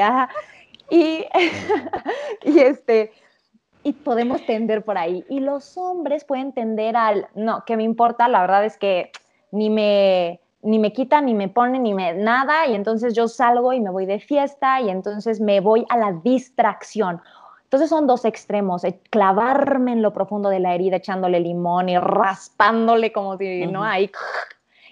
[0.89, 1.26] y,
[2.43, 3.12] y este,
[3.84, 5.23] y podemos tender por ahí.
[5.30, 9.12] Y los hombres pueden tender al, no, que me importa, la verdad es que
[9.52, 13.71] ni me, ni me quita, ni me pone, ni me nada, y entonces yo salgo
[13.73, 17.21] y me voy de fiesta, y entonces me voy a la distracción.
[17.63, 21.97] Entonces son dos extremos, eh, clavarme en lo profundo de la herida echándole limón y
[21.97, 23.84] raspándole como si, ¿no?
[23.84, 24.10] Ahí.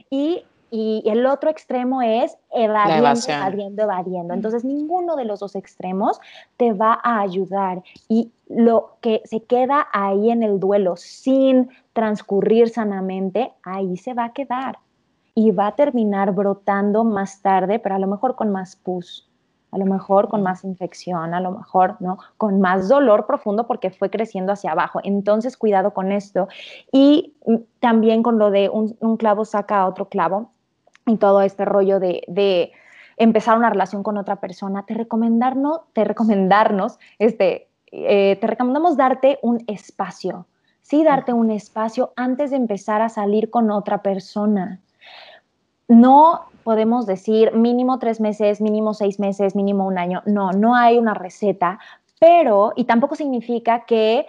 [0.09, 4.33] Y y el otro extremo es evadiendo, evadiendo, evadiendo.
[4.33, 6.19] Entonces, ninguno de los dos extremos
[6.57, 7.83] te va a ayudar.
[8.09, 14.25] Y lo que se queda ahí en el duelo sin transcurrir sanamente, ahí se va
[14.25, 14.79] a quedar.
[15.35, 19.29] Y va a terminar brotando más tarde, pero a lo mejor con más pus,
[19.71, 22.17] a lo mejor con más infección, a lo mejor, ¿no?
[22.37, 24.99] Con más dolor profundo porque fue creciendo hacia abajo.
[25.03, 26.47] Entonces, cuidado con esto.
[26.91, 30.54] Y mm, también con lo de un, un clavo saca otro clavo
[31.05, 32.71] y todo este rollo de,
[33.17, 39.39] empezar una relación con otra persona, te, recomendarnos, te recomendarnos, este, eh, te recomendamos darte
[39.41, 40.47] un espacio,
[40.81, 44.81] sí, darte un espacio antes de empezar a salir con otra persona.
[45.87, 50.23] No podemos decir mínimo tres meses, mínimo seis meses, mínimo un año.
[50.25, 51.79] No, no hay una receta,
[52.19, 54.25] pero, y tampoco significa que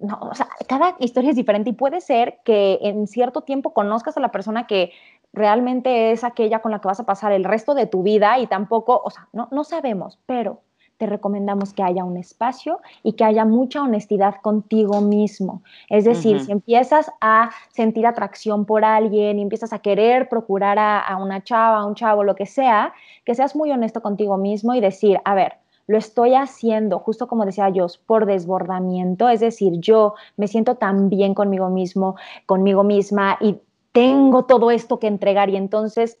[0.00, 4.16] no, o sea, cada historia es diferente y puede ser que en cierto tiempo conozcas
[4.16, 4.92] a la persona que
[5.32, 8.46] realmente es aquella con la que vas a pasar el resto de tu vida y
[8.46, 10.60] tampoco, o sea, no, no sabemos, pero
[11.00, 15.62] te recomendamos que haya un espacio y que haya mucha honestidad contigo mismo.
[15.88, 20.98] Es decir, si empiezas a sentir atracción por alguien y empiezas a querer procurar a,
[21.00, 22.92] a, una chava, a un chavo, lo que sea,
[23.24, 25.54] que seas muy honesto contigo mismo y decir, a ver,
[25.86, 31.08] lo estoy haciendo, justo como decía yo, por desbordamiento, es decir, yo me siento tan
[31.08, 33.58] bien conmigo mismo, conmigo misma y
[33.92, 36.18] tengo todo esto que entregar y entonces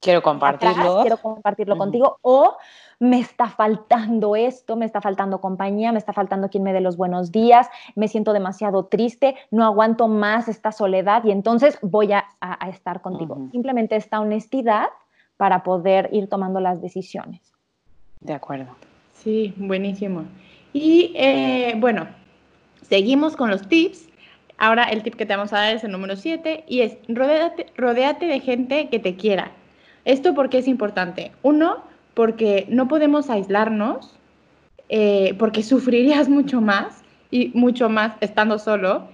[0.00, 1.00] quiero compartirlo.
[1.02, 2.56] quiero compartirlo contigo o
[2.98, 6.96] me está faltando esto, me está faltando compañía, me está faltando quien me dé los
[6.96, 12.24] buenos días, me siento demasiado triste, no aguanto más esta soledad y entonces voy a,
[12.68, 13.48] estar contigo.
[13.52, 14.86] Simplemente esta honestidad
[15.36, 17.52] para poder ir tomando las decisiones.
[18.20, 18.74] De acuerdo.
[19.12, 20.24] Sí, buenísimo.
[20.72, 22.06] Y eh, bueno,
[22.82, 24.08] seguimos con los tips
[24.58, 28.26] Ahora el tip que te vamos a dar es el número 7 y es rodéate,
[28.26, 29.52] de gente que te quiera.
[30.04, 31.32] ¿Esto por qué es importante?
[31.42, 34.18] Uno, porque no podemos aislarnos,
[34.88, 39.08] eh, porque sufrirías mucho más y mucho más estando solo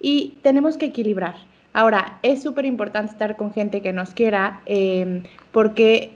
[0.00, 1.34] y tenemos que equilibrar.
[1.72, 6.15] Ahora, es súper importante estar con gente que nos quiera eh, porque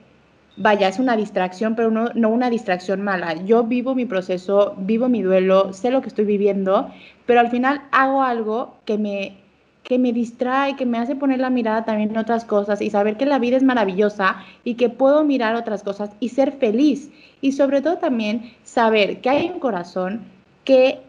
[0.61, 3.35] vaya, es una distracción, pero no, no, una distracción mala.
[3.45, 6.91] Yo vivo mi proceso, vivo mi duelo, sé lo que estoy viviendo,
[7.27, 9.39] pero al final hago algo que me,
[9.83, 13.17] que me distrae, que me hace poner la mirada también en otras cosas y saber
[13.17, 17.11] que la vida es maravillosa y que puedo mirar otras cosas y ser feliz.
[17.41, 20.21] Y sobre todo también saber que hay un corazón
[20.65, 21.01] que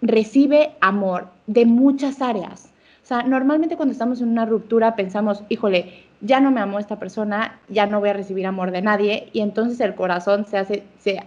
[0.00, 2.72] recibe amor de muchas áreas.
[3.06, 6.98] O sea, normalmente cuando estamos en una ruptura pensamos, híjole, ya no me amo esta
[6.98, 10.82] persona, ya no voy a recibir amor de nadie y entonces el corazón se hace,
[10.98, 11.22] se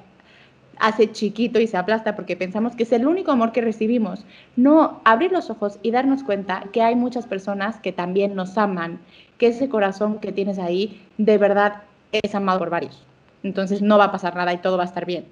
[0.77, 4.25] hace chiquito y se aplasta porque pensamos que es el único amor que recibimos.
[4.57, 8.99] No, abrir los ojos y darnos cuenta que hay muchas personas que también nos aman,
[9.37, 13.05] que ese corazón que tienes ahí de verdad es amado por varios.
[13.41, 15.27] Entonces no va a pasar nada y todo va a estar bien.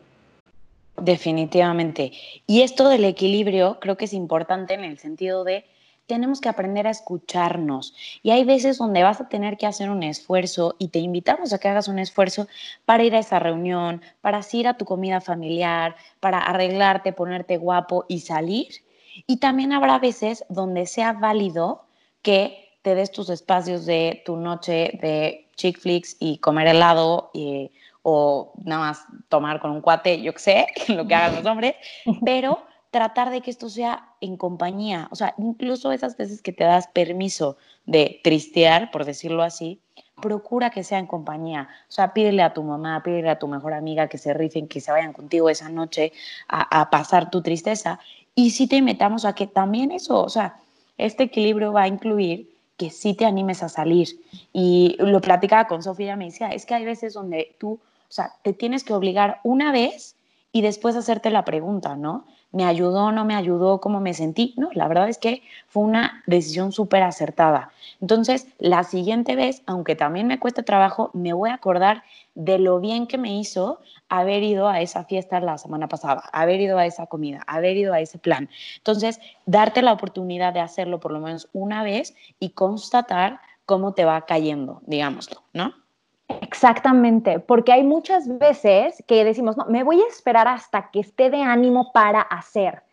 [0.96, 2.14] Definitivamente.
[2.48, 5.66] Y esto del equilibrio creo que es importante en el sentido de
[6.08, 7.94] tenemos que aprender a escucharnos.
[8.24, 11.60] Y hay veces donde vas a tener que hacer un esfuerzo y te invitamos a
[11.60, 12.48] que hagas un esfuerzo
[12.86, 18.06] para ir a esa reunión, para ir a tu comida familiar, para arreglarte, ponerte guapo
[18.08, 18.68] y salir.
[19.28, 21.86] Y también habrá veces donde sea válido
[22.22, 27.72] que te des tus espacios de tu noche de chick flicks y comer helado y,
[28.04, 31.76] o nada más tomar con un cuate, yo qué sé, lo que hagan los hombres,
[32.26, 36.64] pero tratar de que esto sea en compañía, o sea, incluso esas veces que te
[36.64, 39.82] das permiso de tristear, por decirlo así,
[40.22, 43.74] procura que sea en compañía, o sea, pídele a tu mamá, pídele a tu mejor
[43.74, 46.12] amiga que se rifen, que se vayan contigo esa noche
[46.48, 48.00] a, pasar tu tristeza
[48.34, 50.60] y si te metamos a que también eso, o sea,
[50.98, 54.20] este equilibrio va a incluir que sí te animes a salir.
[54.54, 58.34] Y lo platicaba con Sofía, me decía, es que hay veces donde tú, o sea,
[58.44, 60.16] te tienes que obligar una vez
[60.52, 62.26] y después hacerte la pregunta, ¿no?
[62.52, 64.54] ¿Me ayudó, no me ayudó, cómo me sentí?
[64.58, 67.72] No, la verdad es que fue una decisión súper acertada.
[68.02, 72.04] Entonces, la siguiente vez, aunque también me cueste trabajo, me voy a acordar
[72.36, 73.80] de lo bien que me hizo
[74.10, 77.94] haber ido a esa fiesta la semana pasada, haber ido a esa comida, haber ido
[77.94, 78.50] a ese plan.
[78.78, 84.06] Entonces, darte la oportunidad de hacerlo por lo menos una vez y constatar cómo te
[84.06, 85.74] va cayendo, digámoslo, ¿no?
[86.28, 91.30] Exactamente, porque hay muchas veces que decimos, no, me voy a esperar hasta que esté
[91.30, 92.84] de ánimo para hacer.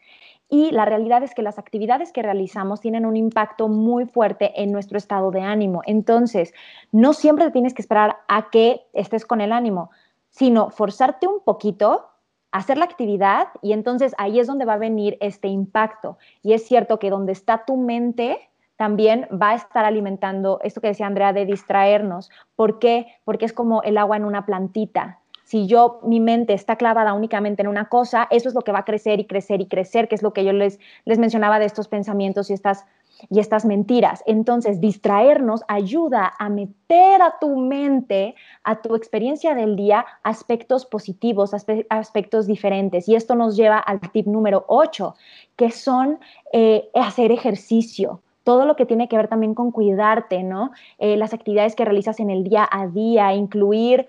[0.49, 4.71] Y la realidad es que las actividades que realizamos tienen un impacto muy fuerte en
[4.71, 5.83] nuestro estado de ánimo.
[5.87, 6.55] Entonces,
[6.93, 9.91] no siempre tienes que esperar a que estés con el ánimo,
[10.31, 12.07] sino forzarte un poquito,
[12.53, 16.19] hacer la actividad y entonces ahí es donde va a venir este impacto.
[16.41, 18.39] Y es cierto que donde está tu mente,
[18.77, 22.31] también va a estar alimentando esto que decía Andrea de distraernos.
[22.57, 23.07] ¿Por qué?
[23.25, 25.21] Porque es como el agua en una plantita.
[25.45, 28.81] Si yo, mi mente está clavada únicamente en una cosa, eso es lo que va
[28.81, 31.67] a crecer y crecer y crecer, que es lo que yo les, les mencionaba de
[31.67, 32.87] estos pensamientos y estas,
[33.29, 34.23] y estas mentiras.
[34.27, 38.35] Entonces, distraernos ayuda a meter a tu mente,
[38.65, 41.53] a tu experiencia del día, aspectos positivos,
[41.91, 43.07] aspectos diferentes.
[43.07, 45.15] Y esto nos lleva al tip número 8,
[45.57, 46.19] que son
[46.55, 50.71] eh, hacer ejercicio todo lo que tiene que ver también con cuidarte, ¿no?
[50.99, 54.07] Eh, las actividades que realizas en el día a día, incluir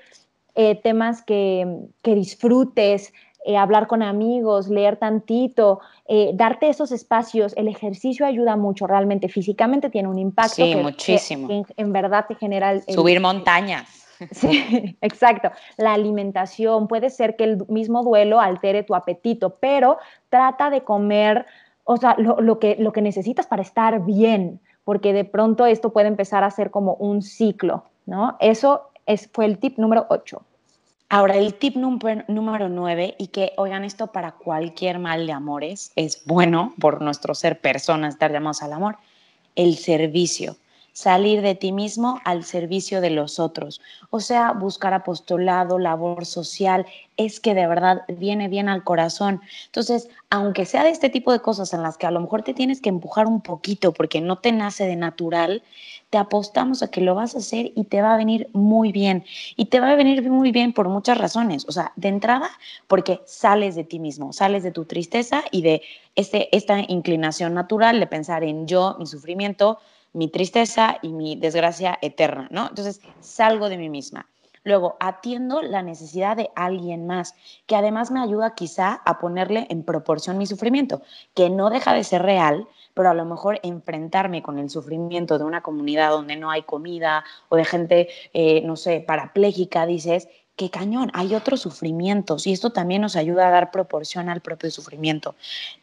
[0.54, 1.65] eh, temas que,
[2.04, 3.13] disfrutes,
[3.45, 5.80] eh, hablar con amigos, leer tantito,
[6.34, 7.54] darte esos espacios.
[7.58, 10.63] El ejercicio ayuda mucho, realmente físicamente tiene un impacto.
[10.63, 11.65] Sí, muchísimo.
[11.76, 12.80] en, verdad te genera...
[12.82, 14.06] Subir montañas.
[14.32, 15.52] Sí, exacto.
[15.78, 19.98] La alimentación, puede ser que el mismo duelo altere tu apetito, pero
[20.30, 21.45] trata de comer
[21.86, 26.08] o sea, lo, que, lo que necesitas para estar bien, porque de pronto esto puede
[26.08, 28.36] empezar a ser como un ciclo, ¿no?
[28.39, 30.41] Eso es, fue el tip número 8.
[31.10, 36.26] Ahora, el tip número 9, y que oigan esto para cualquier mal de amores, es
[36.26, 38.98] bueno por nuestro ser personas, estar llamados al amor,
[39.56, 40.58] el servicio
[40.95, 43.81] salir de ti mismo al servicio de los otros.
[44.12, 46.86] O sea, buscar apostolado, labor social,
[47.17, 49.41] es que de verdad viene bien al corazón.
[49.65, 52.53] Entonces, aunque sea de este tipo de cosas en las que a lo mejor te
[52.53, 55.63] tienes que empujar un poquito porque no te nace de natural,
[56.12, 59.25] te apostamos a que lo vas a hacer y te va a venir muy bien.
[59.58, 61.65] Y te va a venir muy bien por muchas razones.
[61.67, 62.49] O sea, de entrada,
[62.88, 65.81] porque sales de ti mismo, sales de tu tristeza y de
[66.15, 69.79] este, esta inclinación natural de pensar en yo, mi sufrimiento,
[70.15, 72.69] mi tristeza y mi desgracia eterna, ¿no?
[72.69, 74.28] Entonces salgo de mí misma.
[74.63, 77.36] Luego, atiendo la necesidad de alguien más,
[77.67, 81.04] que además me ayuda quizá a ponerle en proporción mi sufrimiento,
[81.36, 85.43] que no deja de ser real, pero a lo mejor enfrentarme con el sufrimiento de
[85.43, 90.71] una comunidad donde no hay comida o de gente, eh, no sé, parapléjica, dices, qué
[90.71, 95.36] cañón, hay otros sufrimientos y esto también nos ayuda a dar proporción al propio sufrimiento.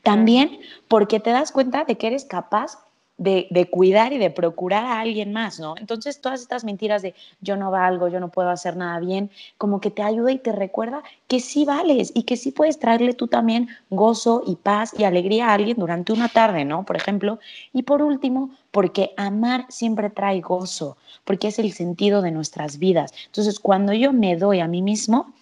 [0.03, 2.79] También porque te das cuenta de que eres capaz
[3.23, 5.75] de, cuidar y de procurar a alguien más, ¿no?
[5.79, 9.81] Entonces, todas estas mentiras de yo no valgo, yo no puedo hacer nada bien, como
[9.81, 13.29] que te ayuda y te recuerda que sí vales y que sí puedes traerle tú
[13.29, 16.85] también gozo y paz y alegría a alguien durante una tarde, ¿no?
[16.85, 17.39] Por ejemplo.
[17.73, 23.13] Y por último, porque amar siempre trae gozo, porque es el sentido de nuestras vidas.
[23.27, 25.33] Entonces, cuando yo me doy a mí mismo,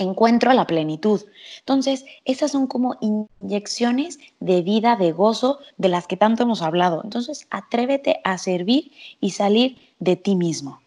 [0.00, 1.20] encuentro a la plenitud.
[1.60, 7.00] Entonces, esas son como inyecciones de vida, de gozo, de las que tanto hemos hablado.
[7.04, 10.80] Entonces, atrévete a servir y salir de ti mismo.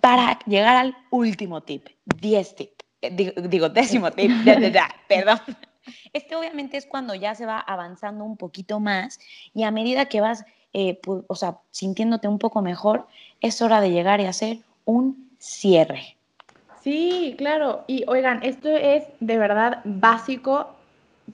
[0.00, 1.88] Para llegar al último tip,
[2.20, 2.70] 10 tip.
[3.02, 4.30] eh, digo, décimo tip,
[5.08, 5.40] perdón.
[6.12, 9.18] Este obviamente es cuando ya se va avanzando un poquito más
[9.54, 13.06] y a medida que vas, eh, o sea, sintiéndote un poco mejor,
[13.40, 16.17] es hora de llegar y hacer un cierre.
[16.82, 17.84] Sí, claro.
[17.86, 20.74] Y oigan, esto es de verdad básico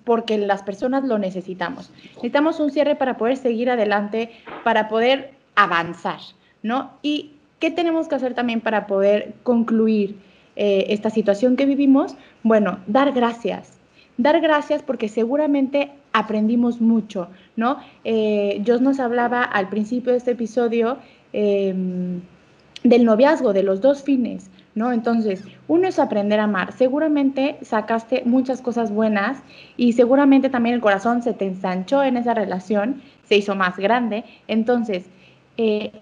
[0.04, 1.90] porque las personas lo necesitamos.
[2.06, 4.30] Necesitamos un cierre para poder seguir adelante,
[4.64, 6.18] para poder avanzar,
[6.62, 6.90] ¿no?
[7.02, 10.16] Y ¿qué tenemos que hacer también para poder concluir
[10.56, 12.16] eh, esta situación que vivimos?
[12.42, 13.78] Bueno, dar gracias.
[14.16, 17.78] Dar gracias porque seguramente aprendimos mucho, ¿no?
[18.04, 20.98] Eh, nos hablaba al principio de este episodio
[21.32, 22.20] em,
[22.84, 24.92] del noviazgo, de los dos fines, ¿no?
[24.92, 26.72] Entonces, uno es aprender a amar.
[26.72, 29.42] Seguramente sacaste muchas cosas buenas
[29.76, 34.24] y seguramente también el corazón se te ensanchó en esa relación, se hizo más grande.
[34.48, 35.06] Entonces,
[35.56, 35.92] eh,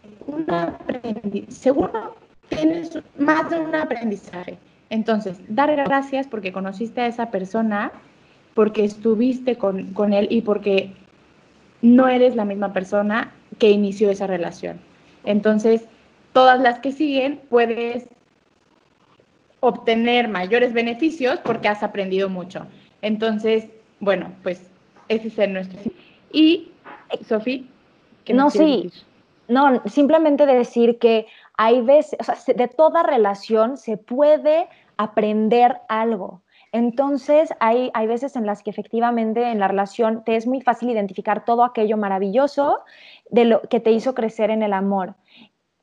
[1.49, 2.17] seguro
[2.49, 4.59] tienes más de un aprendizaje.
[4.91, 7.93] Entonces, dar gracias porque conociste a esa persona,
[8.55, 10.93] porque estuviste con, con él y porque
[11.81, 14.81] no eres la misma persona que inició esa relación.
[15.25, 15.87] Entonces,
[16.33, 18.09] todas las que siguen puedes
[19.65, 22.67] obtener mayores beneficios porque has aprendido mucho.
[23.01, 23.69] Entonces,
[24.01, 24.69] bueno, pues
[25.09, 25.79] ese es el nuestro.
[26.33, 26.73] Y,
[27.25, 27.63] Sofía,
[28.35, 28.91] no, sí,
[29.47, 36.43] no, simplemente decir que hay veces, o sea, de toda relación se puede aprender algo.
[36.73, 40.91] Entonces, hay, hay veces en las que efectivamente en la relación te es muy fácil
[40.91, 42.81] identificar todo aquello maravilloso
[43.31, 45.15] de lo que te hizo crecer en el amor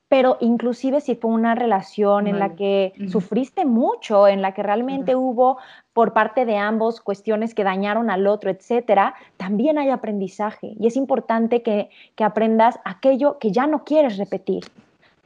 [0.09, 5.15] pero inclusive si fue una relación en la que sufriste mucho, en la que realmente
[5.15, 5.59] hubo
[5.93, 10.95] por parte de ambos cuestiones que dañaron al otro, etcétera, también hay aprendizaje y es
[10.95, 14.65] importante que, que aprendas aquello que ya no quieres repetir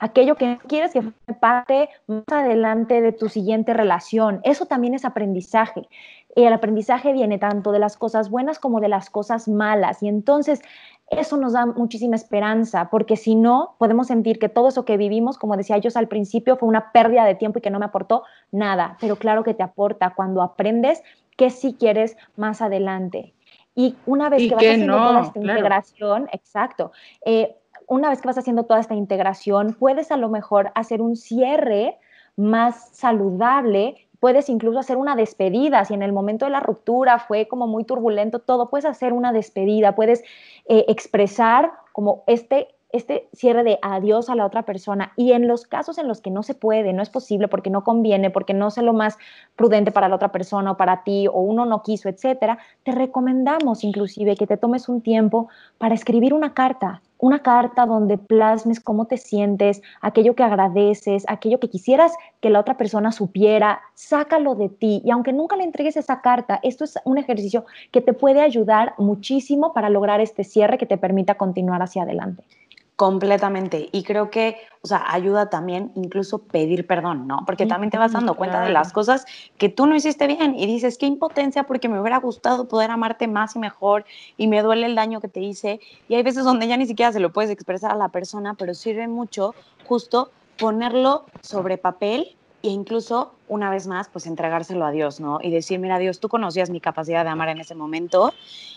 [0.03, 4.41] aquello que quieres que forme parte más adelante de tu siguiente relación.
[4.43, 5.87] Eso también es aprendizaje.
[6.35, 10.01] Y el aprendizaje viene tanto de las cosas buenas como de las cosas malas.
[10.01, 10.61] Y entonces
[11.09, 15.37] eso nos da muchísima esperanza, porque si no, podemos sentir que todo eso que vivimos,
[15.37, 18.23] como decía yo al principio, fue una pérdida de tiempo y que no me aportó
[18.51, 21.03] nada, pero claro que te aporta cuando aprendes
[21.37, 23.33] que sí quieres más adelante.
[23.75, 26.91] Y una vez que vas haciendo toda esta integración, exacto,
[27.25, 27.55] eh,
[27.87, 31.97] una vez que vas haciendo toda esta integración, puedes a lo mejor hacer un cierre
[32.35, 37.49] más saludable puedes incluso hacer una despedida, si en el momento de la ruptura fue
[37.49, 40.21] como muy turbulento todo, puedes hacer una despedida, puedes
[40.65, 45.13] eh, expresar como este este cierre de adiós a la otra persona.
[45.17, 47.83] Y en los casos en los que no se puede, no es posible porque no
[47.83, 49.17] conviene, porque no es lo más
[49.57, 53.83] prudente para la otra persona o para ti o uno no quiso, etcétera, te recomendamos
[53.83, 55.49] inclusive que te tomes un tiempo
[55.79, 61.57] para escribir una carta, una carta donde plasmes cómo te sientes, aquello que agradeces, aquello
[61.57, 62.11] que quisieras
[62.41, 65.01] que la otra persona supiera, sácalo de ti.
[65.05, 68.93] Y aunque nunca le entregues esa carta, esto es un ejercicio que te puede ayudar
[68.97, 72.43] muchísimo para lograr este cierre que te permita continuar hacia adelante.
[72.95, 73.89] Completamente.
[73.91, 77.43] Y creo que, o sea, ayuda también incluso pedir perdón, ¿no?
[77.45, 79.25] Porque también te vas dando cuenta de las cosas
[79.57, 83.27] que tú no hiciste bien y dices, qué impotencia porque me hubiera gustado poder amarte
[83.27, 84.05] más y mejor
[84.37, 85.79] y me duele el daño que te hice.
[86.07, 88.75] Y hay veces donde ya ni siquiera se lo puedes expresar a la persona, pero
[88.75, 90.29] sirve mucho justo
[90.59, 95.39] ponerlo sobre papel e incluso una vez más, pues entregárselo a Dios, ¿no?
[95.41, 98.33] Y decir, mira, Dios, tú conocías mi capacidad de amar en ese momento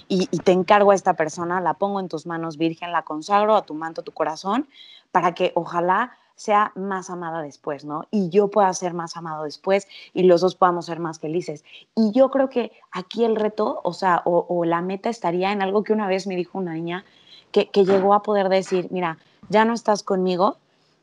[0.08, 3.62] y, te encargo a esta persona, la pongo en tus manos, Virgen, la consagro a
[3.64, 4.68] tu manto, tu corazón,
[5.12, 8.06] para que ojalá sea más amada después, ¿no?
[8.10, 11.64] Y yo pueda ser más amado después y los dos podamos ser más felices.
[11.94, 15.84] Y yo creo que aquí el reto, o sea, o, la meta estaría en algo
[15.84, 17.04] que una vez me dijo una niña
[17.52, 19.18] que, que llegó a poder decir, mira,
[19.48, 20.58] ya no estás conmigo,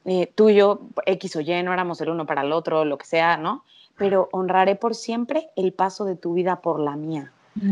[0.06, 2.98] eh, tú y yo, X o Y, no éramos el uno para el otro, lo
[2.98, 3.64] que sea, ¿no?
[3.98, 7.32] Pero honraré por siempre el paso de tu vida por la mía.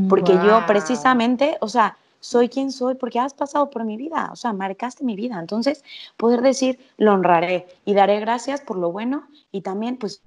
[0.09, 4.35] Porque yo precisamente, o sea, soy quien soy porque has pasado por mi vida, o
[4.35, 5.39] sea, marcaste mi vida.
[5.39, 5.83] Entonces,
[6.17, 10.21] poder decir, lo honraré y daré gracias por lo bueno y también, pues,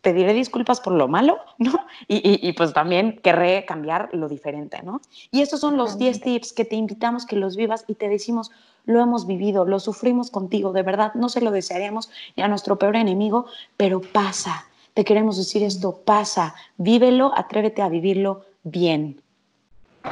[0.00, 1.72] pediré disculpas por lo malo, ¿no?
[2.08, 5.00] Y, pues también querré cambiar lo diferente, ¿no?
[5.30, 8.50] Y estos son los 10 tips que te invitamos que los vivas y te decimos,
[8.84, 12.78] lo hemos vivido, lo sufrimos contigo, de verdad, no se lo desearíamos ni a nuestro
[12.78, 14.66] peor enemigo, pero pasa.
[14.94, 19.20] Te queremos decir esto, pasa, vívelo, atrévete a vivirlo bien.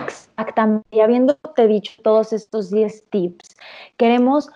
[0.04, 0.86] Exactamente.
[0.90, 3.56] Y habiéndote dicho todos estos 10 tips,
[3.96, 4.50] queremos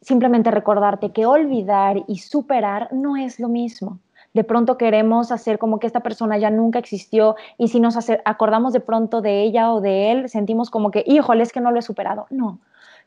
[0.00, 3.98] simplemente recordarte que olvidar y superar no es lo mismo.
[4.34, 8.72] De pronto queremos hacer como que esta persona ya nunca existió y si nos acordamos
[8.72, 11.78] de pronto de ella o de él, sentimos como que, híjole, es que no lo
[11.78, 12.26] he superado.
[12.30, 12.60] No,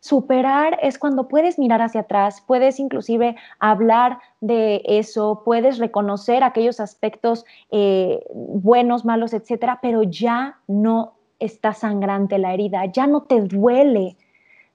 [0.06, 6.80] Superar es cuando puedes mirar hacia atrás, puedes inclusive hablar de eso, puedes reconocer aquellos
[6.80, 13.42] aspectos eh, buenos, malos, etcétera, pero ya no está sangrante la herida, ya no te
[13.42, 14.16] duele,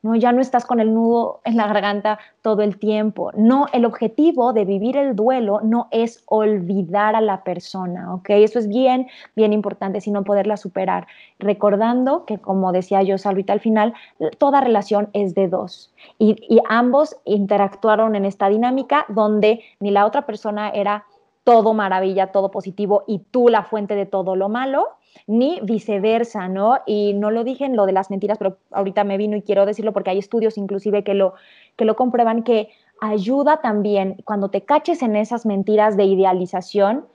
[0.02, 0.14] ¿no?
[0.14, 3.30] Ya no estás con el nudo en la garganta todo el tiempo.
[3.36, 8.30] No, el objetivo de vivir el duelo no es olvidar a la persona, ¿ok?
[8.30, 11.06] Eso es bien, bien importante, sino poderla superar.
[11.38, 13.94] Recordando que, como decía yo, Salvita, al final,
[14.38, 15.92] toda relación es de dos.
[16.18, 21.04] Y, y ambos interactuaron en esta dinámica donde ni la otra persona era
[21.44, 24.88] todo maravilla, todo positivo y tú la fuente de todo lo malo,
[25.26, 26.78] ni viceversa, ¿no?
[26.86, 29.66] Y no lo dije en lo de las mentiras, pero ahorita me vino y quiero
[29.66, 31.34] decirlo porque hay estudios inclusive que lo,
[31.76, 32.70] que lo comprueban, que
[33.00, 37.06] ayuda también cuando te caches en esas mentiras de idealización,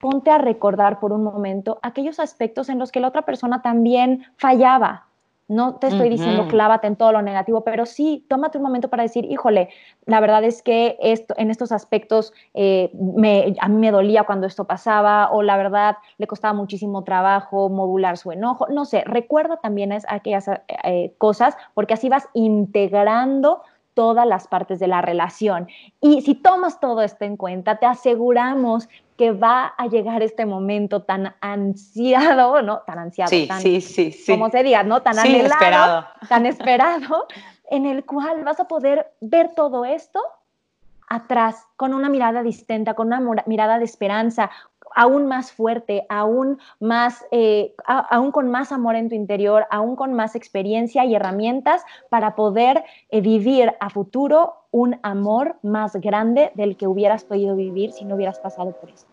[0.00, 4.24] ponte a recordar por un momento aquellos aspectos en los que la otra persona también
[4.36, 5.06] fallaba,
[5.48, 9.02] no te estoy diciendo clávate en todo lo negativo, pero sí, tómate un momento para
[9.02, 9.68] decir, híjole,
[10.06, 14.46] la verdad es que esto, en estos aspectos eh, me, a mí me dolía cuando
[14.46, 18.66] esto pasaba, o la verdad le costaba muchísimo trabajo modular su enojo.
[18.68, 23.62] No sé, recuerda también es aquellas eh, cosas, porque así vas integrando
[23.94, 25.68] todas las partes de la relación.
[26.00, 31.02] Y si tomas todo esto en cuenta, te aseguramos que va a llegar este momento
[31.02, 32.80] tan ansiado, ¿no?
[32.86, 34.32] Tan ansiado, sí, tan, sí, sí, sí.
[34.32, 35.02] como se diga, ¿no?
[35.02, 36.06] Tan esperado.
[36.28, 37.26] tan esperado,
[37.70, 40.20] en el cual vas a poder ver todo esto
[41.14, 44.50] atrás, con una mirada distinta, con una mirada de esperanza,
[44.94, 50.14] aún más fuerte, aún más, eh, aún con más amor en tu interior, aún con
[50.14, 56.76] más experiencia y herramientas para poder eh, vivir a futuro un amor más grande del
[56.76, 59.06] que hubieras podido vivir si no hubieras pasado por eso.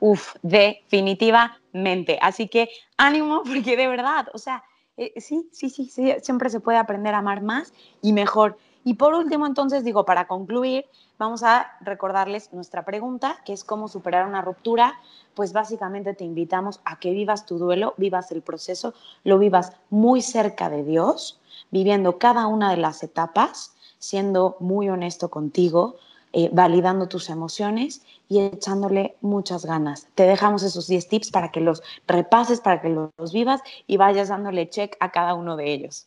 [0.00, 2.18] Uf, definitivamente.
[2.20, 4.62] Así que ánimo, porque de verdad, o sea,
[4.96, 8.58] eh, sí, sí, sí, sí, siempre se puede aprender a amar más y mejor.
[8.84, 10.86] Y por último, entonces, digo, para concluir,
[11.18, 14.94] vamos a recordarles nuestra pregunta, que es cómo superar una ruptura.
[15.34, 20.22] Pues básicamente te invitamos a que vivas tu duelo, vivas el proceso, lo vivas muy
[20.22, 25.96] cerca de Dios, viviendo cada una de las etapas, siendo muy honesto contigo,
[26.32, 30.08] eh, validando tus emociones y echándole muchas ganas.
[30.14, 34.28] Te dejamos esos 10 tips para que los repases, para que los vivas y vayas
[34.28, 36.06] dándole check a cada uno de ellos.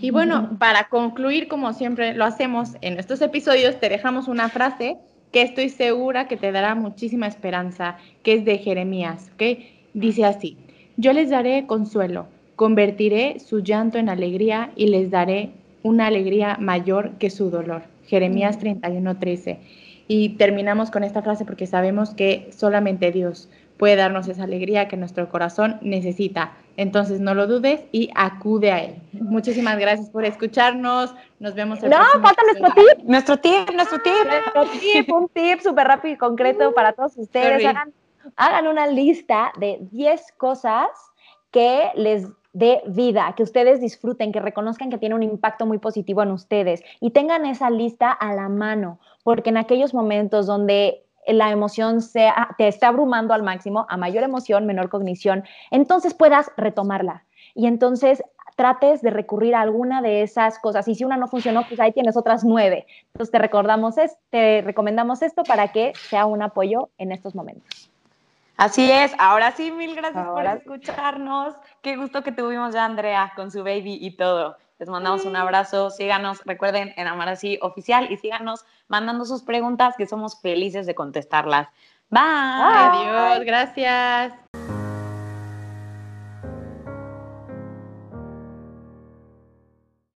[0.00, 4.96] Y bueno, para concluir, como siempre lo hacemos en estos episodios, te dejamos una frase
[5.30, 9.58] que estoy segura que te dará muchísima esperanza, que es de Jeremías, ¿ok?
[9.94, 10.56] Dice así,
[10.96, 12.26] yo les daré consuelo,
[12.56, 15.50] convertiré su llanto en alegría y les daré
[15.82, 17.82] una alegría mayor que su dolor.
[18.06, 19.58] Jeremías 31:13.
[20.08, 24.96] Y terminamos con esta frase porque sabemos que solamente Dios puede darnos esa alegría que
[24.96, 26.52] nuestro corazón necesita.
[26.80, 29.02] Entonces no lo dudes y acude a él.
[29.12, 31.14] Muchísimas gracias por escucharnos.
[31.38, 33.04] Nos vemos el No, falta nuestro tip.
[33.04, 34.26] Nuestro tip, nuestro tip.
[34.26, 37.66] Nuestro tip, un tip súper rápido y concreto para todos ustedes.
[37.66, 37.92] Hagan,
[38.36, 40.88] hagan una lista de 10 cosas
[41.50, 46.22] que les de vida, que ustedes disfruten, que reconozcan que tiene un impacto muy positivo
[46.22, 51.50] en ustedes y tengan esa lista a la mano, porque en aquellos momentos donde la
[51.50, 57.24] emoción sea, te está abrumando al máximo, a mayor emoción, menor cognición, entonces puedas retomarla.
[57.54, 58.22] Y entonces
[58.56, 60.86] trates de recurrir a alguna de esas cosas.
[60.86, 62.86] Y si una no funcionó, pues ahí tienes otras nueve.
[63.06, 63.94] Entonces te recordamos,
[64.28, 67.90] te recomendamos esto para que sea un apoyo en estos momentos.
[68.58, 71.54] Así es, ahora sí, mil gracias por escucharnos.
[71.80, 74.58] Qué gusto que tuvimos ya Andrea con su baby y todo.
[74.80, 79.94] Les mandamos un abrazo, síganos, recuerden en Amar Así Oficial y síganos mandando sus preguntas
[79.98, 81.68] que somos felices de contestarlas.
[82.08, 82.22] Bye.
[82.22, 84.32] Adiós, gracias.